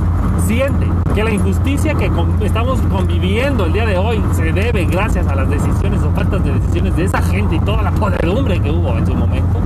siente 0.48 0.88
que 1.13 1.24
la 1.24 1.32
injusticia 1.32 1.94
que 1.94 2.12
estamos 2.41 2.80
conviviendo 2.91 3.65
el 3.65 3.74
día 3.74 3.86
de 3.86 3.98
hoy 3.98 4.24
se 4.32 4.52
debe 4.52 4.86
gracias 4.86 5.28
a 5.28 5.36
las 5.36 5.50
decisiones 5.50 6.02
o 6.02 6.12
faltas 6.12 6.44
de 6.44 6.54
decisiones 6.54 6.96
de 6.96 7.04
esa 7.04 7.22
gente 7.22 7.56
y 7.56 7.60
toda 7.60 7.84
la 7.84 7.91
podredumbre 7.91 8.60
que 8.60 8.72
hubo 8.72 8.98
en 8.98 9.06
su 9.06 9.13
momento, 9.13 9.60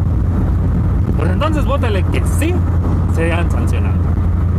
pues 1.18 1.30
entonces 1.32 1.66
vótele 1.66 2.04
que 2.04 2.22
sí 2.26 2.54
sean 3.14 3.50
sancionados. 3.50 4.00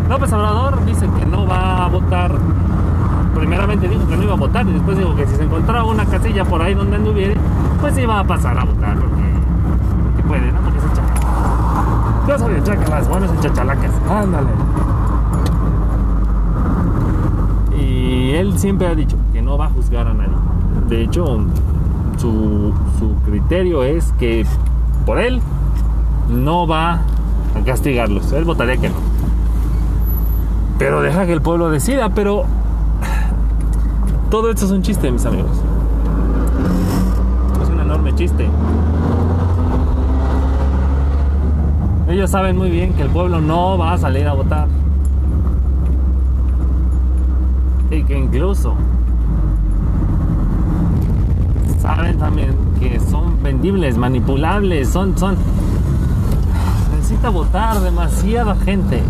López 0.09 0.33
Obrador 0.33 0.85
dice 0.85 1.09
que 1.19 1.27
no 1.27 1.47
va 1.47 1.85
a 1.85 1.89
votar. 1.89 2.33
Primeramente 3.35 3.89
dijo 3.89 4.07
que 4.07 4.17
no 4.17 4.23
iba 4.23 4.33
a 4.33 4.37
votar 4.37 4.67
y 4.67 4.73
después 4.73 4.97
dijo 4.97 5.15
que 5.15 5.27
si 5.27 5.37
se 5.37 5.43
encontraba 5.43 5.85
una 5.85 6.07
casilla 6.07 6.45
por 6.45 6.63
ahí 6.63 6.75
donde 6.75 6.97
anduviera, 6.97 7.35
pues 7.81 7.99
iba 7.99 8.19
a 8.19 8.25
pasar 8.25 8.59
a 8.59 8.65
votar 8.65 8.97
porque, 8.97 9.23
porque 10.05 10.23
puede, 10.23 10.53
¿no? 10.53 10.61
Porque 10.61 10.79
es 10.79 10.85
chacalacas. 10.95 12.29
Yo 12.29 12.39
soy 12.39 12.55
el 12.55 12.63
chacalas, 12.63 13.09
bueno, 13.09 13.27
es 13.27 13.41
chachalacas. 13.41 13.93
Ándale. 14.09 14.49
Y 17.79 18.31
él 18.31 18.59
siempre 18.59 18.87
ha 18.87 18.95
dicho 18.95 19.17
que 19.33 19.43
no 19.43 19.59
va 19.59 19.67
a 19.67 19.71
juzgar 19.71 20.07
a 20.07 20.15
nadie. 20.15 20.31
De 20.89 21.03
hecho, 21.03 21.41
su, 22.17 22.73
su 22.99 23.15
criterio 23.27 23.83
es 23.83 24.13
que 24.19 24.47
por 25.05 25.19
él 25.19 25.43
no 26.29 26.67
va 26.67 27.03
a 27.55 27.65
castigarlos. 27.65 28.33
Él 28.33 28.45
votaría 28.45 28.77
que 28.77 28.89
no. 28.89 28.97
Pero 30.79 31.01
deja 31.01 31.27
que 31.27 31.33
el 31.33 31.41
pueblo 31.41 31.71
decida, 31.71 32.11
pero 32.11 32.45
todo 34.31 34.51
esto 34.51 34.67
es 34.67 34.71
un 34.71 34.83
chiste, 34.83 35.11
mis 35.11 35.25
amigos. 35.25 35.51
Es 37.63 37.69
un 37.69 37.81
enorme 37.81 38.15
chiste. 38.15 38.49
Ellos 42.09 42.31
saben 42.31 42.57
muy 42.57 42.71
bien 42.71 42.93
que 42.93 43.03
el 43.03 43.09
pueblo 43.09 43.41
no 43.41 43.79
va 43.79 43.95
a 43.95 43.99
salir 43.99 44.27
a 44.29 44.33
votar. 44.33 44.69
Y 47.91 48.03
que 48.03 48.19
incluso 48.19 48.75
saben 51.81 52.19
también 52.19 52.55
que 52.81 53.01
son 53.01 53.43
vendibles, 53.43 53.97
manipulables, 53.97 54.89
son, 54.89 55.17
son. 55.17 55.37
Necesita 57.07 57.31
votar 57.31 57.79
demasiada 57.79 58.57
gente. 58.57 59.01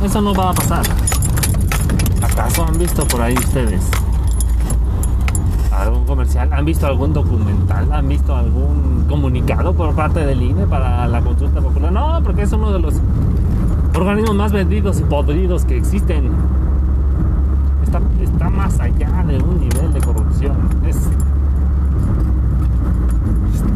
Eso 0.00 0.22
no 0.22 0.32
va 0.32 0.50
a 0.50 0.52
pasar. 0.52 0.84
¿Acaso 2.22 2.64
han 2.64 2.78
visto 2.78 3.04
por 3.08 3.20
ahí 3.20 3.34
ustedes 3.34 3.82
algún 5.72 6.04
comercial? 6.04 6.52
¿Han 6.52 6.64
visto 6.64 6.86
algún 6.86 7.12
documental? 7.12 7.92
¿Han 7.92 8.08
visto 8.08 8.36
algún 8.36 9.06
comunicado 9.08 9.74
por 9.74 9.92
parte 9.96 10.24
del 10.24 10.40
INE 10.40 10.68
para 10.68 11.08
la 11.08 11.20
consulta 11.20 11.60
popular? 11.60 11.90
No, 11.90 12.20
porque 12.22 12.42
es 12.42 12.52
uno 12.52 12.72
de 12.72 12.78
los 12.78 12.94
organismos 13.92 14.36
más 14.36 14.52
vendidos 14.52 15.00
y 15.00 15.02
podridos 15.02 15.64
que 15.64 15.78
existen. 15.78 16.30
Está, 17.82 18.00
está 18.22 18.50
más 18.50 18.78
allá 18.78 19.24
de 19.26 19.38
un 19.38 19.58
nivel 19.58 19.92
de 19.92 20.00
corrupción. 20.00 20.56
Es, 20.86 20.96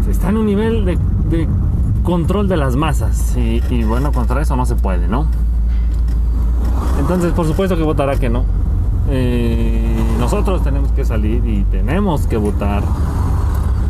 está 0.08 0.28
en 0.28 0.36
un 0.36 0.46
nivel 0.46 0.84
de, 0.84 0.96
de 1.30 1.48
control 2.06 2.48
de 2.48 2.56
las 2.56 2.76
masas. 2.76 3.36
Y, 3.36 3.60
y 3.68 3.84
bueno, 3.84 4.12
contra 4.12 4.40
eso 4.40 4.56
no 4.56 4.64
se 4.64 4.76
puede, 4.76 5.08
¿no? 5.08 5.26
Entonces, 6.98 7.32
por 7.32 7.46
supuesto 7.46 7.76
que 7.76 7.82
votará 7.82 8.16
que 8.16 8.30
no. 8.30 8.44
Eh, 9.10 9.96
nosotros 10.18 10.62
tenemos 10.62 10.90
que 10.92 11.04
salir 11.04 11.44
y 11.44 11.62
tenemos 11.64 12.26
que 12.26 12.36
votar. 12.38 12.82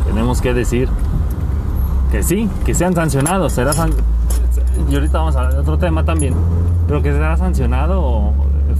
Tenemos 0.05 0.41
que 0.41 0.53
decir 0.53 0.89
que 2.11 2.23
sí, 2.23 2.49
que 2.65 2.73
sean 2.73 2.93
sancionados. 2.93 3.53
Será 3.53 3.71
san- 3.73 3.91
Y 4.89 4.93
ahorita 4.95 5.19
vamos 5.19 5.35
a 5.35 5.39
hablar 5.39 5.53
de 5.53 5.59
otro 5.59 5.77
tema 5.77 6.03
también. 6.03 6.33
Pero 6.87 7.01
que 7.01 7.11
será 7.11 7.37
sancionado 7.37 8.31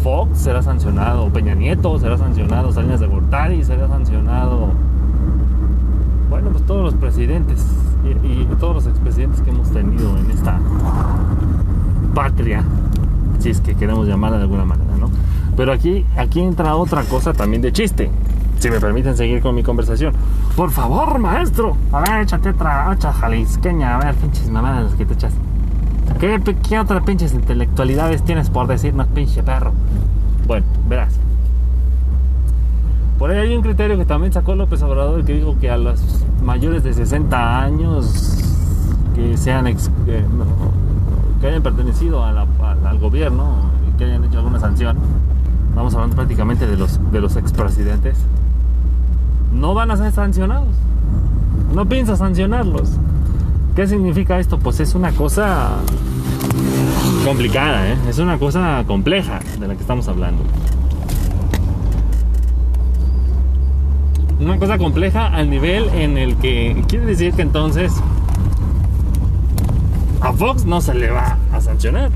Fox, 0.03 0.37
será 0.39 0.61
sancionado 0.61 1.29
Peña 1.29 1.55
Nieto, 1.55 1.97
será 1.99 2.17
sancionado 2.17 2.71
Salinas 2.71 2.99
de 2.99 3.07
Gortari, 3.07 3.63
será 3.63 3.87
sancionado. 3.87 4.69
Todos 6.67 6.83
los 6.83 6.93
presidentes 6.95 7.65
y, 8.23 8.45
todos 8.59 8.75
los 8.75 8.87
expresidentes 8.87 9.41
que 9.41 9.49
hemos 9.49 9.71
tenido 9.71 10.17
en 10.17 10.31
esta 10.31 10.59
patria, 12.13 12.63
si 13.39 13.49
es 13.49 13.61
que 13.61 13.75
queremos 13.75 14.07
llamarla 14.07 14.37
de 14.37 14.43
alguna 14.43 14.65
manera, 14.65 14.95
¿no? 14.99 15.09
Pero 15.55 15.71
aquí, 15.71 16.05
aquí 16.17 16.41
entra 16.41 16.75
otra 16.75 17.03
cosa 17.03 17.33
también 17.33 17.61
de 17.61 17.71
chiste. 17.71 18.11
Si 18.59 18.69
me 18.69 18.79
permiten 18.79 19.15
seguir 19.15 19.41
con 19.41 19.55
mi 19.55 19.63
conversación. 19.63 20.13
Por 20.55 20.71
favor, 20.71 21.19
maestro. 21.19 21.77
A 21.91 22.01
ver, 22.01 22.23
échate 22.23 22.49
otra, 22.49 22.89
otra 22.89 23.13
jalisqueña. 23.13 23.95
A 23.95 24.05
ver, 24.05 24.15
pinches 24.15 24.49
mamadas 24.49 24.93
que 24.95 25.05
te 25.05 25.13
echas. 25.13 25.33
¿Qué, 26.19 26.41
¿Qué 26.67 26.79
otras 26.79 27.03
pinches 27.03 27.33
intelectualidades 27.33 28.23
tienes 28.23 28.49
por 28.49 28.67
decirnos, 28.67 29.07
pinche 29.07 29.43
perro? 29.43 29.73
Bueno, 30.47 30.65
verás. 30.89 31.26
Por 33.17 33.31
ahí 33.31 33.37
hay 33.39 33.55
un 33.55 33.63
criterio 33.63 33.97
que 33.97 34.05
también 34.05 34.31
sacó 34.31 34.55
López 34.55 34.81
Obrador 34.83 35.25
que 35.25 35.33
dijo 35.33 35.57
que 35.59 35.69
a 35.71 35.77
los 35.77 36.23
mayores 36.43 36.83
de 36.83 36.93
60 36.93 37.61
años 37.61 38.43
que 39.15 39.35
hayan 41.47 41.63
pertenecido 41.63 42.23
al 42.23 42.99
gobierno 42.99 43.71
y 43.89 43.97
que 43.97 44.05
hayan 44.05 44.23
hecho 44.23 44.37
alguna 44.37 44.59
sanción, 44.59 44.97
vamos 45.75 45.93
hablando 45.95 46.15
prácticamente 46.15 46.67
de 46.67 46.77
los 46.77 46.99
de 47.11 47.19
los 47.19 47.35
expresidentes, 47.35 48.17
no 49.51 49.73
van 49.73 49.91
a 49.91 49.97
ser 49.97 50.11
sancionados. 50.11 50.69
No 51.73 51.85
piensa 51.87 52.15
sancionarlos. 52.15 52.91
¿Qué 53.75 53.87
significa 53.87 54.39
esto? 54.39 54.57
Pues 54.57 54.79
es 54.79 54.95
una 54.95 55.11
cosa 55.11 55.69
complicada, 57.25 57.87
¿eh? 57.89 57.97
es 58.09 58.19
una 58.19 58.37
cosa 58.39 58.83
compleja 58.87 59.39
de 59.59 59.67
la 59.67 59.75
que 59.75 59.81
estamos 59.81 60.07
hablando. 60.07 60.43
Cosa 64.59 64.77
compleja 64.79 65.27
al 65.27 65.49
nivel 65.49 65.87
en 65.89 66.17
el 66.17 66.35
que 66.37 66.83
quiere 66.87 67.05
decir 67.05 67.33
que 67.33 67.43
entonces 67.43 67.93
a 70.19 70.33
Fox 70.33 70.65
no 70.65 70.81
se 70.81 70.95
le 70.95 71.11
va 71.11 71.37
a 71.53 71.61
sancionar. 71.61 72.09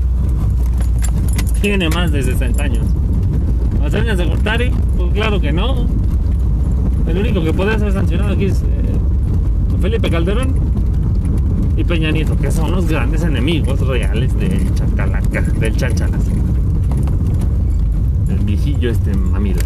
Tiene 1.60 1.88
más 1.88 2.10
de 2.10 2.22
60 2.24 2.62
años. 2.62 2.86
¿A 3.84 3.90
Salinas 3.90 4.18
de 4.18 4.26
Gortari? 4.26 4.70
Pues 4.96 5.12
claro 5.12 5.40
que 5.40 5.52
no. 5.52 5.86
El 7.06 7.18
único 7.18 7.44
que 7.44 7.52
puede 7.52 7.78
ser 7.78 7.92
sancionado 7.92 8.34
aquí 8.34 8.46
es 8.46 8.62
eh, 8.62 9.78
Felipe 9.80 10.10
Calderón 10.10 10.54
y 11.76 11.84
Peña 11.84 12.10
Nieto, 12.10 12.36
que 12.36 12.50
son 12.50 12.72
los 12.72 12.86
grandes 12.88 13.22
enemigos 13.22 13.80
reales 13.86 14.36
del 14.38 14.74
Chacalaca, 14.74 15.42
del 15.42 15.76
Chachalas. 15.76 16.24
Del 18.26 18.38
viejillo 18.40 18.90
este 18.90 19.14
mamila. 19.14 19.62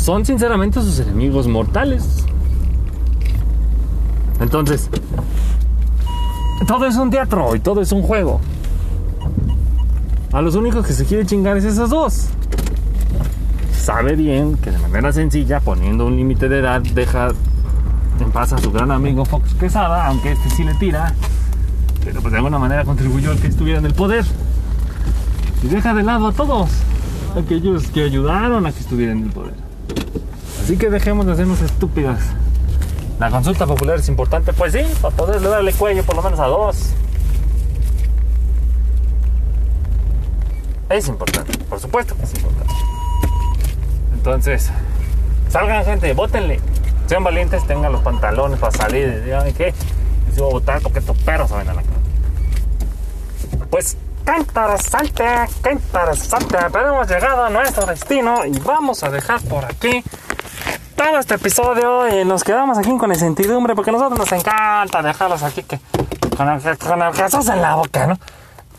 Son 0.00 0.24
sinceramente 0.24 0.80
sus 0.80 0.98
enemigos 0.98 1.46
mortales. 1.46 2.24
Entonces, 4.40 4.88
todo 6.66 6.86
es 6.86 6.96
un 6.96 7.10
teatro 7.10 7.54
y 7.54 7.60
todo 7.60 7.82
es 7.82 7.92
un 7.92 8.00
juego. 8.00 8.40
A 10.32 10.40
los 10.40 10.54
únicos 10.54 10.86
que 10.86 10.94
se 10.94 11.04
quiere 11.04 11.26
chingar 11.26 11.58
es 11.58 11.64
esos 11.64 11.90
dos. 11.90 12.28
Sabe 13.78 14.16
bien 14.16 14.56
que 14.56 14.70
de 14.70 14.78
manera 14.78 15.12
sencilla, 15.12 15.60
poniendo 15.60 16.06
un 16.06 16.16
límite 16.16 16.48
de 16.48 16.60
edad, 16.60 16.80
deja 16.80 17.28
en 18.20 18.32
paz 18.32 18.54
a 18.54 18.58
su 18.58 18.72
gran 18.72 18.90
amigo 18.90 19.26
Fox 19.26 19.52
Quesada, 19.54 20.06
aunque 20.06 20.32
este 20.32 20.48
sí 20.48 20.64
le 20.64 20.74
tira, 20.74 21.14
pero 22.04 22.22
pues 22.22 22.32
de 22.32 22.38
alguna 22.38 22.58
manera 22.58 22.86
contribuyó 22.86 23.32
al 23.32 23.38
que 23.38 23.48
estuviera 23.48 23.78
en 23.78 23.86
el 23.86 23.94
poder. 23.94 24.24
Y 25.62 25.68
deja 25.68 25.92
de 25.92 26.02
lado 26.02 26.28
a 26.28 26.32
todos 26.32 26.70
aquellos 27.36 27.88
que 27.88 28.02
ayudaron 28.02 28.64
a 28.64 28.72
que 28.72 28.80
estuviera 28.80 29.12
en 29.12 29.24
el 29.24 29.30
poder. 29.30 29.69
Así 30.62 30.76
que 30.76 30.90
dejemos 30.90 31.26
de 31.26 31.32
hacernos 31.32 31.60
estúpidas 31.62 32.20
La 33.18 33.30
consulta 33.30 33.66
popular 33.66 33.98
es 33.98 34.08
importante, 34.08 34.52
pues 34.52 34.72
sí, 34.72 34.80
para 35.00 35.14
poderle 35.14 35.48
darle 35.48 35.72
cuello 35.72 36.04
por 36.04 36.16
lo 36.16 36.22
menos 36.22 36.38
a 36.40 36.46
dos. 36.46 36.92
Es 40.88 41.06
importante, 41.08 41.56
por 41.68 41.78
supuesto 41.78 42.16
que 42.16 42.24
es 42.24 42.34
importante. 42.34 42.74
Entonces, 44.14 44.70
salgan 45.48 45.84
gente, 45.84 46.12
votenle. 46.12 46.60
Sean 47.06 47.24
valientes, 47.24 47.66
tengan 47.66 47.92
los 47.92 48.02
pantalones 48.02 48.58
para 48.58 48.72
salir 48.76 49.08
y 49.08 49.24
digan 49.24 49.52
que 49.52 49.72
si 50.32 50.40
voy 50.40 50.50
a 50.50 50.52
votar 50.52 50.80
porque 50.80 51.00
estos 51.00 51.16
perros 51.18 51.50
saben 51.50 51.68
a 51.68 51.74
la 51.74 51.82
cara. 51.82 51.98
Pues 53.70 53.96
qué 54.24 54.36
interesante, 54.38 55.24
qué 55.62 55.72
interesante. 55.72 56.56
Pero 56.72 56.88
hemos 56.88 57.08
llegado 57.08 57.44
a 57.44 57.50
nuestro 57.50 57.86
destino 57.86 58.44
y 58.44 58.58
vamos 58.60 59.02
a 59.02 59.10
dejar 59.10 59.40
por 59.42 59.64
aquí 59.64 60.02
todo 60.96 61.18
este 61.18 61.34
episodio 61.34 62.08
y 62.08 62.24
nos 62.24 62.44
quedamos 62.44 62.78
aquí 62.78 62.96
con 62.98 63.10
incertidumbre 63.10 63.74
porque 63.74 63.90
a 63.90 63.92
nosotros 63.94 64.18
nos 64.18 64.32
encanta 64.32 65.02
dejarlos 65.02 65.42
aquí 65.42 65.64
con 66.36 66.48
el, 66.48 66.78
con 66.78 67.02
el 67.02 67.12
quesos 67.12 67.48
en 67.48 67.62
la 67.62 67.76
boca, 67.76 68.06
¿no? 68.06 68.18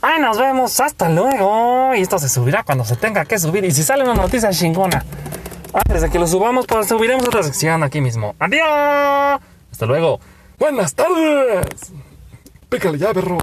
Ay, 0.03 0.19
nos 0.19 0.37
vemos, 0.39 0.79
hasta 0.79 1.09
luego. 1.09 1.93
Y 1.95 2.01
esto 2.01 2.17
se 2.17 2.27
subirá 2.27 2.63
cuando 2.63 2.83
se 2.85 2.95
tenga 2.95 3.23
que 3.25 3.37
subir. 3.37 3.63
Y 3.65 3.71
si 3.71 3.83
sale 3.83 4.03
una 4.03 4.15
noticia 4.15 4.49
chingona, 4.49 5.05
antes 5.73 6.01
de 6.01 6.09
que 6.09 6.17
lo 6.17 6.25
subamos, 6.27 6.65
pues 6.65 6.87
subiremos 6.87 7.27
otra 7.27 7.43
sección 7.43 7.83
aquí 7.83 8.01
mismo. 8.01 8.35
¡Adiós! 8.39 9.39
Hasta 9.71 9.85
luego. 9.85 10.19
Buenas 10.57 10.95
tardes. 10.95 11.91
Pícale 12.69 12.97
ya, 12.97 13.13
perro. 13.13 13.37